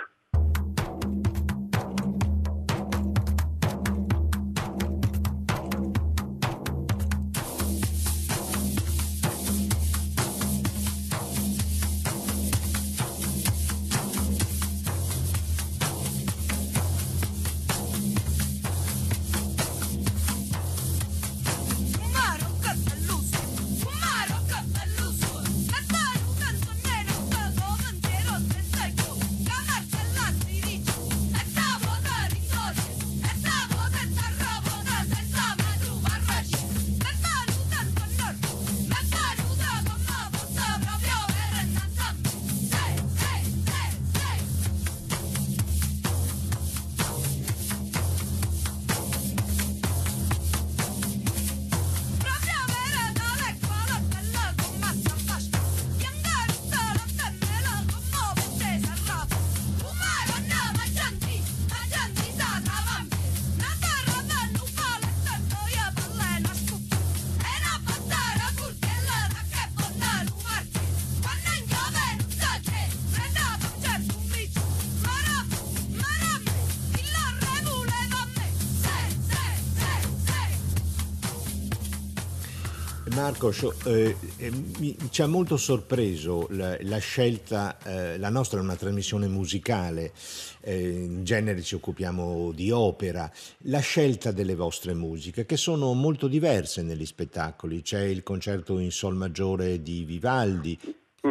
Marco, 83.29 83.53
eh, 83.85 84.17
eh, 84.39 84.51
mi, 84.79 84.97
ci 85.11 85.21
ha 85.21 85.27
molto 85.27 85.59
sorpreso 85.59 86.47
la, 86.53 86.79
la 86.81 86.97
scelta, 86.97 87.77
eh, 87.85 88.17
la 88.17 88.31
nostra 88.31 88.59
è 88.59 88.63
una 88.63 88.75
trasmissione 88.75 89.29
musicale, 89.29 90.13
eh, 90.61 90.89
in 90.89 91.25
genere 91.25 91.61
ci 91.61 91.75
occupiamo 91.75 92.53
di 92.53 92.71
opera, 92.71 93.31
la 93.65 93.81
scelta 93.81 94.33
delle 94.33 94.55
vostre 94.55 94.95
musiche 94.95 95.45
che 95.45 95.59
sono 95.59 95.93
molto 95.93 96.27
diverse 96.27 96.81
negli 96.81 97.05
spettacoli, 97.05 97.83
c'è 97.83 98.01
il 98.01 98.23
concerto 98.23 98.79
in 98.79 98.91
sol 98.91 99.15
maggiore 99.15 99.83
di 99.83 100.05
Vivaldi, 100.05 100.79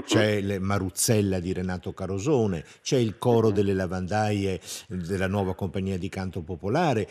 c'è 0.05 0.39
le 0.41 0.59
Maruzzella 0.59 1.39
di 1.39 1.53
Renato 1.53 1.93
Carosone, 1.93 2.63
c'è 2.81 2.97
il 2.97 3.17
coro 3.17 3.51
delle 3.51 3.73
lavandaie 3.73 4.59
della 4.87 5.27
nuova 5.27 5.55
compagnia 5.55 5.97
di 5.97 6.09
canto 6.09 6.41
popolare, 6.41 7.07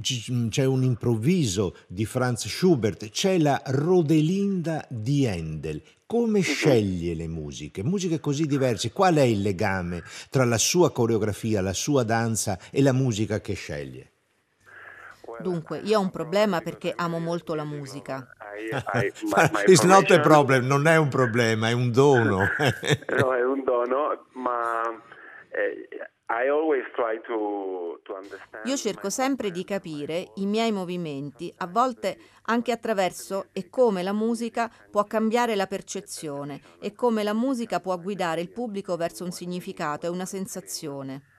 c'è 0.00 0.64
un 0.64 0.82
improvviso 0.82 1.76
di 1.86 2.04
Franz 2.04 2.46
Schubert, 2.48 3.08
c'è 3.10 3.38
la 3.38 3.60
Rodelinda 3.66 4.84
di 4.88 5.26
Handel. 5.26 5.82
Come 6.06 6.40
sceglie 6.40 7.14
le 7.14 7.26
musiche? 7.26 7.82
Musiche 7.82 8.20
così 8.20 8.44
diverse. 8.44 8.92
Qual 8.92 9.14
è 9.14 9.22
il 9.22 9.40
legame 9.40 10.02
tra 10.28 10.44
la 10.44 10.58
sua 10.58 10.92
coreografia, 10.92 11.62
la 11.62 11.72
sua 11.72 12.02
danza 12.02 12.58
e 12.70 12.82
la 12.82 12.92
musica 12.92 13.40
che 13.40 13.54
sceglie? 13.54 14.10
Dunque, 15.40 15.78
io 15.78 15.98
ho 15.98 16.02
un 16.02 16.10
problema 16.10 16.60
perché 16.60 16.92
amo 16.94 17.18
molto 17.18 17.54
la 17.54 17.64
musica. 17.64 18.28
It's 19.66 19.82
not 19.82 20.10
a 20.10 20.20
problem, 20.20 20.66
non 20.66 20.86
è 20.86 20.96
un 20.96 21.08
problema, 21.08 21.68
è 21.68 21.72
un 21.72 21.90
dono. 21.90 22.38
no, 23.18 23.34
è 23.34 23.44
un 23.44 23.62
dono, 23.64 24.26
ma 24.32 24.82
eh, 25.50 25.88
io 28.64 28.76
cerco 28.76 29.10
sempre 29.10 29.50
di 29.50 29.64
capire 29.64 30.30
i 30.36 30.46
miei 30.46 30.72
movimenti, 30.72 31.52
a 31.58 31.66
volte 31.66 32.16
anche 32.44 32.72
attraverso 32.72 33.48
e 33.52 33.68
come 33.68 34.02
la 34.02 34.14
musica 34.14 34.70
può 34.90 35.04
cambiare 35.04 35.54
la 35.54 35.66
percezione 35.66 36.60
e 36.80 36.94
come 36.94 37.22
la 37.22 37.34
musica 37.34 37.80
può 37.80 37.98
guidare 37.98 38.40
il 38.40 38.50
pubblico 38.50 38.96
verso 38.96 39.24
un 39.24 39.30
significato 39.30 40.06
e 40.06 40.08
una 40.08 40.24
sensazione. 40.24 41.31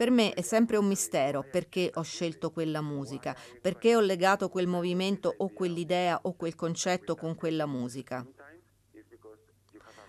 Per 0.00 0.10
me 0.10 0.32
è 0.32 0.40
sempre 0.40 0.78
un 0.78 0.86
mistero 0.86 1.42
perché 1.42 1.90
ho 1.92 2.00
scelto 2.00 2.50
quella 2.52 2.80
musica, 2.80 3.36
perché 3.60 3.94
ho 3.94 4.00
legato 4.00 4.48
quel 4.48 4.66
movimento 4.66 5.34
o 5.36 5.52
quell'idea 5.52 6.20
o 6.22 6.32
quel 6.36 6.54
concetto 6.54 7.14
con 7.14 7.34
quella 7.34 7.66
musica. 7.66 8.26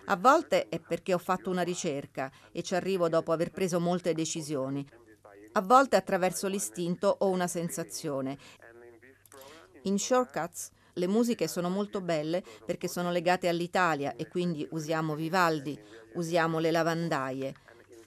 A 0.06 0.16
volte 0.16 0.70
è 0.70 0.80
perché 0.80 1.12
ho 1.12 1.18
fatto 1.18 1.50
una 1.50 1.60
ricerca 1.60 2.32
e 2.52 2.62
ci 2.62 2.74
arrivo 2.74 3.10
dopo 3.10 3.32
aver 3.32 3.50
preso 3.50 3.80
molte 3.80 4.14
decisioni. 4.14 4.82
A 5.52 5.60
volte 5.60 5.96
attraverso 5.96 6.48
l'istinto 6.48 7.14
o 7.18 7.28
una 7.28 7.46
sensazione. 7.46 8.38
In 9.82 9.98
Shortcuts 9.98 10.70
le 10.94 11.06
musiche 11.06 11.46
sono 11.48 11.68
molto 11.68 12.00
belle 12.00 12.42
perché 12.64 12.88
sono 12.88 13.10
legate 13.10 13.46
all'Italia 13.46 14.16
e 14.16 14.26
quindi 14.26 14.66
usiamo 14.70 15.14
Vivaldi, 15.14 15.78
usiamo 16.14 16.60
le 16.60 16.70
lavandaie. 16.70 17.54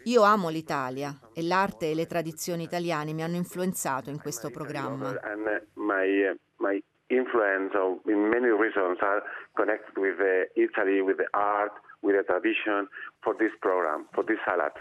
Io 0.05 0.21
amo 0.21 0.49
l'Italia 0.49 1.15
e 1.33 1.41
l'arte 1.41 1.89
e 1.89 1.95
le 1.95 2.05
tradizioni 2.05 2.63
italiane 2.63 3.11
mi 3.11 3.23
hanno 3.23 3.37
influenzato 3.37 4.11
in 4.11 4.21
questo 4.21 4.51
programma. 4.51 5.19
Influence 7.07 7.77
in 8.07 8.17
many 8.17 8.49
reasons 8.49 8.99
are 9.01 9.21
connected 9.53 9.95
with 9.95 10.17
Italy, 10.55 11.01
with 11.01 11.17
the 11.17 11.27
art, 11.33 11.71
with 12.01 12.15
the 12.15 12.23
tradition 12.23 12.87
for 13.21 13.35
this 13.35 13.51
program, 13.59 14.07
for 14.11 14.23
this 14.25 14.39
salad. 14.43 14.73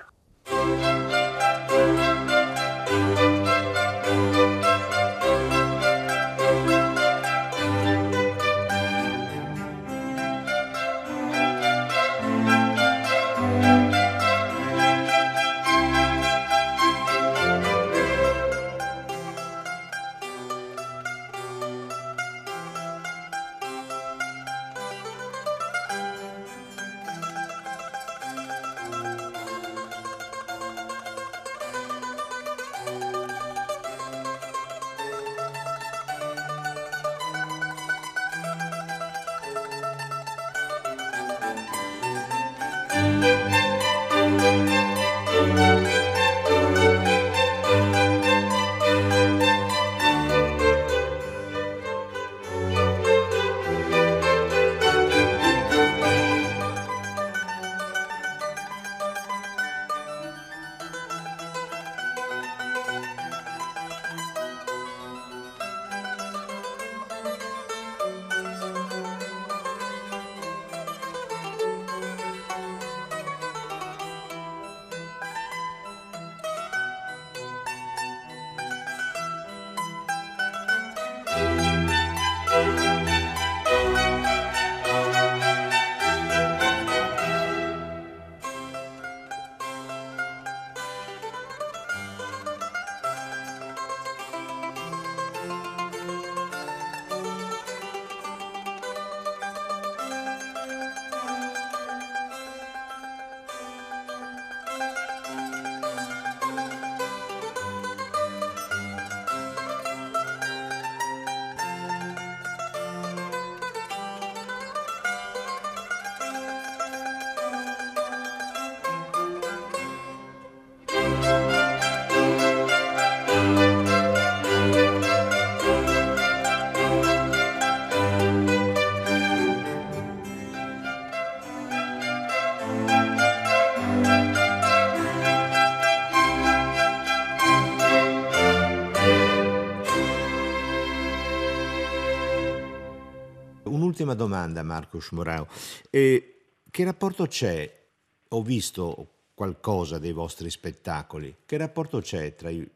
Un'ultima 144.14 144.36
domanda, 144.36 144.62
Marcos 144.62 145.10
Morao. 145.10 145.48
Eh, 145.90 146.36
che 146.70 146.84
rapporto 146.84 147.26
c'è? 147.26 147.82
Ho 148.28 148.42
visto 148.42 149.08
qualcosa 149.34 149.98
dei 149.98 150.12
vostri 150.12 150.50
spettacoli. 150.50 151.34
Che 151.44 151.56
rapporto 151.56 152.00
c'è 152.00 152.34
tra 152.34 152.48
il, 152.50 152.68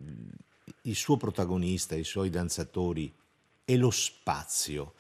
il 0.83 0.95
suo 0.95 1.17
protagonista, 1.17 1.95
i 1.95 2.05
suoi 2.05 2.31
danzatori 2.31 3.13
e 3.65 3.77
lo 3.77 3.91
spazio 3.91 4.95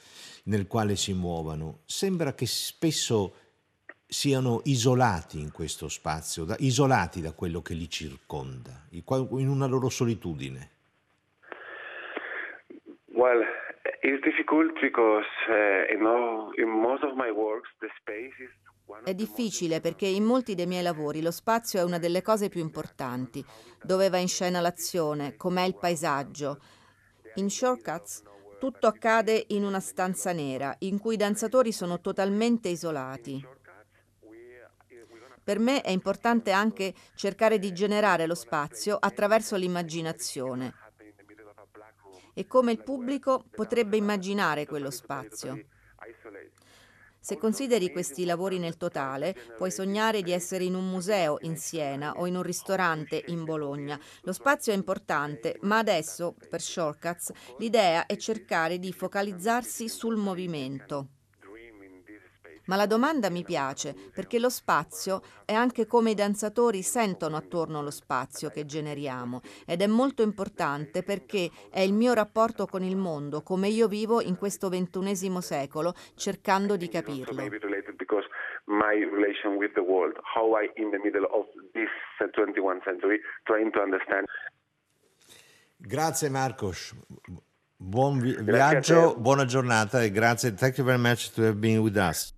nel 0.44 0.66
quale 0.66 0.96
si 0.96 1.12
muovono? 1.12 1.80
Sembra 1.84 2.34
che 2.34 2.46
spesso 2.46 3.34
siano 4.06 4.62
isolati 4.64 5.40
in 5.40 5.50
questo 5.52 5.88
spazio, 5.88 6.44
da, 6.44 6.56
isolati 6.60 7.20
da 7.20 7.32
quello 7.32 7.60
che 7.60 7.74
li 7.74 7.90
circonda, 7.90 8.86
in 8.90 9.48
una 9.48 9.66
loro 9.66 9.88
solitudine. 9.88 10.70
Well, 13.06 13.42
It's 14.00 14.22
difficult 14.22 14.22
because 14.22 14.22
uh, 14.22 14.22
in, 14.22 14.22
all, 14.22 14.22
in 14.22 14.22
most 14.22 14.22
of 14.22 14.22
my 14.22 14.22
works 14.22 14.36
the 14.36 14.36
space 14.36 14.37
is 14.37 14.37
è 19.04 19.14
difficile 19.14 19.80
perché 19.80 20.06
in 20.06 20.24
molti 20.24 20.54
dei 20.54 20.66
miei 20.66 20.82
lavori 20.82 21.20
lo 21.20 21.30
spazio 21.30 21.80
è 21.80 21.84
una 21.84 21.98
delle 21.98 22.22
cose 22.22 22.48
più 22.48 22.62
importanti, 22.62 23.44
dove 23.82 24.08
va 24.08 24.16
in 24.16 24.28
scena 24.28 24.60
l'azione, 24.60 25.36
com'è 25.36 25.64
il 25.64 25.76
paesaggio. 25.76 26.60
In 27.34 27.50
Shortcuts 27.50 28.22
Tutto 28.58 28.86
accade 28.86 29.44
in 29.48 29.64
una 29.64 29.80
stanza 29.80 30.32
nera, 30.32 30.74
in 30.80 30.98
cui 30.98 31.14
i 31.14 31.18
danzatori 31.18 31.70
sono 31.70 32.00
totalmente 32.00 32.70
isolati. 32.70 33.46
Per 35.44 35.58
me 35.58 35.82
è 35.82 35.90
importante 35.90 36.50
anche 36.50 36.94
cercare 37.14 37.58
di 37.58 37.72
generare 37.72 38.26
lo 38.26 38.34
spazio 38.34 38.96
attraverso 38.98 39.56
l'immaginazione 39.56 40.87
e 42.38 42.46
come 42.46 42.70
il 42.70 42.84
pubblico 42.84 43.42
potrebbe 43.50 43.96
immaginare 43.96 44.64
quello 44.64 44.92
spazio. 44.92 45.60
Se 47.18 47.36
consideri 47.36 47.90
questi 47.90 48.24
lavori 48.24 48.60
nel 48.60 48.76
totale, 48.76 49.34
puoi 49.56 49.72
sognare 49.72 50.22
di 50.22 50.30
essere 50.30 50.62
in 50.62 50.76
un 50.76 50.88
museo 50.88 51.38
in 51.40 51.56
Siena 51.56 52.12
o 52.12 52.28
in 52.28 52.36
un 52.36 52.44
ristorante 52.44 53.24
in 53.26 53.42
Bologna. 53.42 53.98
Lo 54.22 54.32
spazio 54.32 54.72
è 54.72 54.76
importante, 54.76 55.58
ma 55.62 55.78
adesso, 55.78 56.36
per 56.48 56.60
Shortcuts, 56.60 57.32
l'idea 57.58 58.06
è 58.06 58.14
cercare 58.16 58.78
di 58.78 58.92
focalizzarsi 58.92 59.88
sul 59.88 60.14
movimento. 60.14 61.08
Ma 62.68 62.76
la 62.76 62.86
domanda 62.86 63.30
mi 63.30 63.42
piace 63.42 63.94
perché 64.14 64.38
lo 64.38 64.50
spazio 64.50 65.22
è 65.44 65.54
anche 65.54 65.86
come 65.86 66.10
i 66.10 66.14
danzatori 66.14 66.82
sentono 66.82 67.36
attorno 67.36 67.82
lo 67.82 67.90
spazio 67.90 68.50
che 68.50 68.66
generiamo 68.66 69.40
ed 69.66 69.80
è 69.80 69.86
molto 69.86 70.22
importante 70.22 71.02
perché 71.02 71.50
è 71.70 71.80
il 71.80 71.94
mio 71.94 72.12
rapporto 72.12 72.66
con 72.66 72.82
il 72.82 72.96
mondo, 72.96 73.42
come 73.42 73.68
io 73.68 73.88
vivo 73.88 74.20
in 74.20 74.36
questo 74.36 74.68
ventunesimo 74.68 75.40
secolo 75.40 75.94
cercando 76.14 76.76
di 76.76 76.88
capirlo. 76.88 77.42
My 78.70 79.02
relation 79.02 79.56
with 79.56 79.72
the 79.72 79.80
world, 79.80 80.18
how 80.36 80.60
I, 80.60 80.70
in 80.76 80.90
the 80.90 80.98
middle 80.98 81.26
of 81.30 81.46
this 81.72 81.88
21st 82.20 82.84
century, 82.84 83.18
trying 83.44 83.72
to 83.72 83.80
understand. 83.80 84.26
Grazie 85.78 86.28
Marcos. 86.28 86.94
Buon 87.76 88.18
vi- 88.18 88.36
viaggio, 88.42 89.16
buona 89.16 89.46
giornata 89.46 90.02
e 90.02 90.10
grazie. 90.10 90.52
Thank 90.52 90.76
you 90.76 90.86
very 90.86 91.00
much 91.00 91.30
to 91.32 91.44
have 91.44 91.54
been 91.54 91.78
with 91.78 91.96
us. 91.96 92.37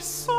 so 0.00 0.37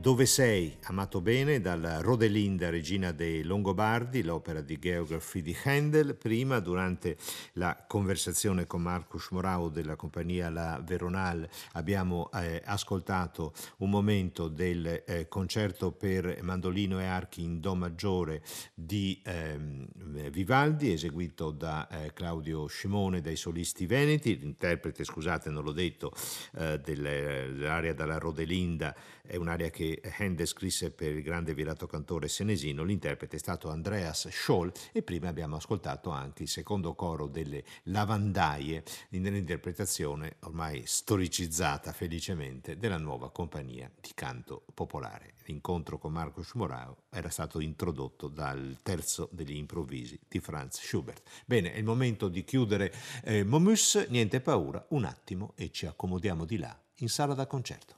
Dove 0.00 0.26
sei, 0.26 0.76
amato 0.82 1.20
bene, 1.20 1.60
dalla 1.60 2.00
Rodelinda, 2.00 2.70
regina 2.70 3.10
dei 3.10 3.42
Longobardi, 3.42 4.22
l'opera 4.22 4.60
di 4.60 4.78
Geography 4.78 5.42
di 5.42 5.56
Handel. 5.64 6.14
Prima, 6.14 6.60
durante 6.60 7.16
la 7.54 7.84
conversazione 7.84 8.64
con 8.64 8.80
Marcus 8.80 9.30
Morau 9.30 9.70
della 9.70 9.96
compagnia 9.96 10.50
La 10.50 10.80
Veronal, 10.86 11.48
abbiamo 11.72 12.30
eh, 12.32 12.62
ascoltato 12.64 13.52
un 13.78 13.90
momento 13.90 14.46
del 14.46 15.02
eh, 15.04 15.26
concerto 15.26 15.90
per 15.90 16.42
mandolino 16.42 17.00
e 17.00 17.04
archi 17.04 17.42
in 17.42 17.58
Do 17.58 17.74
maggiore 17.74 18.42
di 18.74 19.20
ehm, 19.24 20.30
Vivaldi, 20.30 20.92
eseguito 20.92 21.50
da 21.50 21.88
eh, 21.88 22.12
Claudio 22.12 22.68
Scimone, 22.68 23.20
dai 23.20 23.34
solisti 23.34 23.84
veneti. 23.86 24.38
L'interprete, 24.38 25.02
scusate, 25.02 25.50
non 25.50 25.64
l'ho 25.64 25.72
detto, 25.72 26.12
eh, 26.54 26.78
dell'area 26.78 27.92
dalla 27.92 28.18
Rodelinda 28.18 28.94
è 29.28 29.36
un'area 29.36 29.68
che 29.68 29.87
Handel 30.18 30.46
scrisse 30.46 30.90
per 30.90 31.12
il 31.12 31.22
grande 31.22 31.54
virato 31.54 31.86
cantore 31.86 32.28
senesino, 32.28 32.82
l'interprete 32.82 33.36
è 33.36 33.38
stato 33.38 33.70
Andreas 33.70 34.28
Scholl 34.28 34.72
e 34.92 35.02
prima 35.02 35.28
abbiamo 35.28 35.56
ascoltato 35.56 36.10
anche 36.10 36.42
il 36.42 36.48
secondo 36.48 36.94
coro 36.94 37.26
delle 37.26 37.64
lavandaie 37.84 38.82
nell'interpretazione 39.10 40.36
ormai 40.40 40.82
storicizzata 40.84 41.92
felicemente 41.92 42.76
della 42.76 42.98
nuova 42.98 43.30
compagnia 43.30 43.90
di 44.00 44.10
canto 44.14 44.64
popolare. 44.74 45.34
L'incontro 45.46 45.98
con 45.98 46.12
Marco 46.12 46.42
Schmorau 46.42 46.94
era 47.10 47.30
stato 47.30 47.60
introdotto 47.60 48.28
dal 48.28 48.78
terzo 48.82 49.28
degli 49.32 49.56
improvvisi 49.56 50.18
di 50.28 50.40
Franz 50.40 50.80
Schubert. 50.80 51.22
Bene, 51.46 51.72
è 51.72 51.78
il 51.78 51.84
momento 51.84 52.28
di 52.28 52.44
chiudere 52.44 52.92
eh, 53.24 53.44
Momus, 53.44 54.06
niente 54.08 54.40
paura, 54.40 54.84
un 54.90 55.04
attimo 55.04 55.52
e 55.56 55.70
ci 55.70 55.86
accomodiamo 55.86 56.44
di 56.44 56.58
là 56.58 56.78
in 56.96 57.08
sala 57.08 57.34
da 57.34 57.46
concerto. 57.46 57.97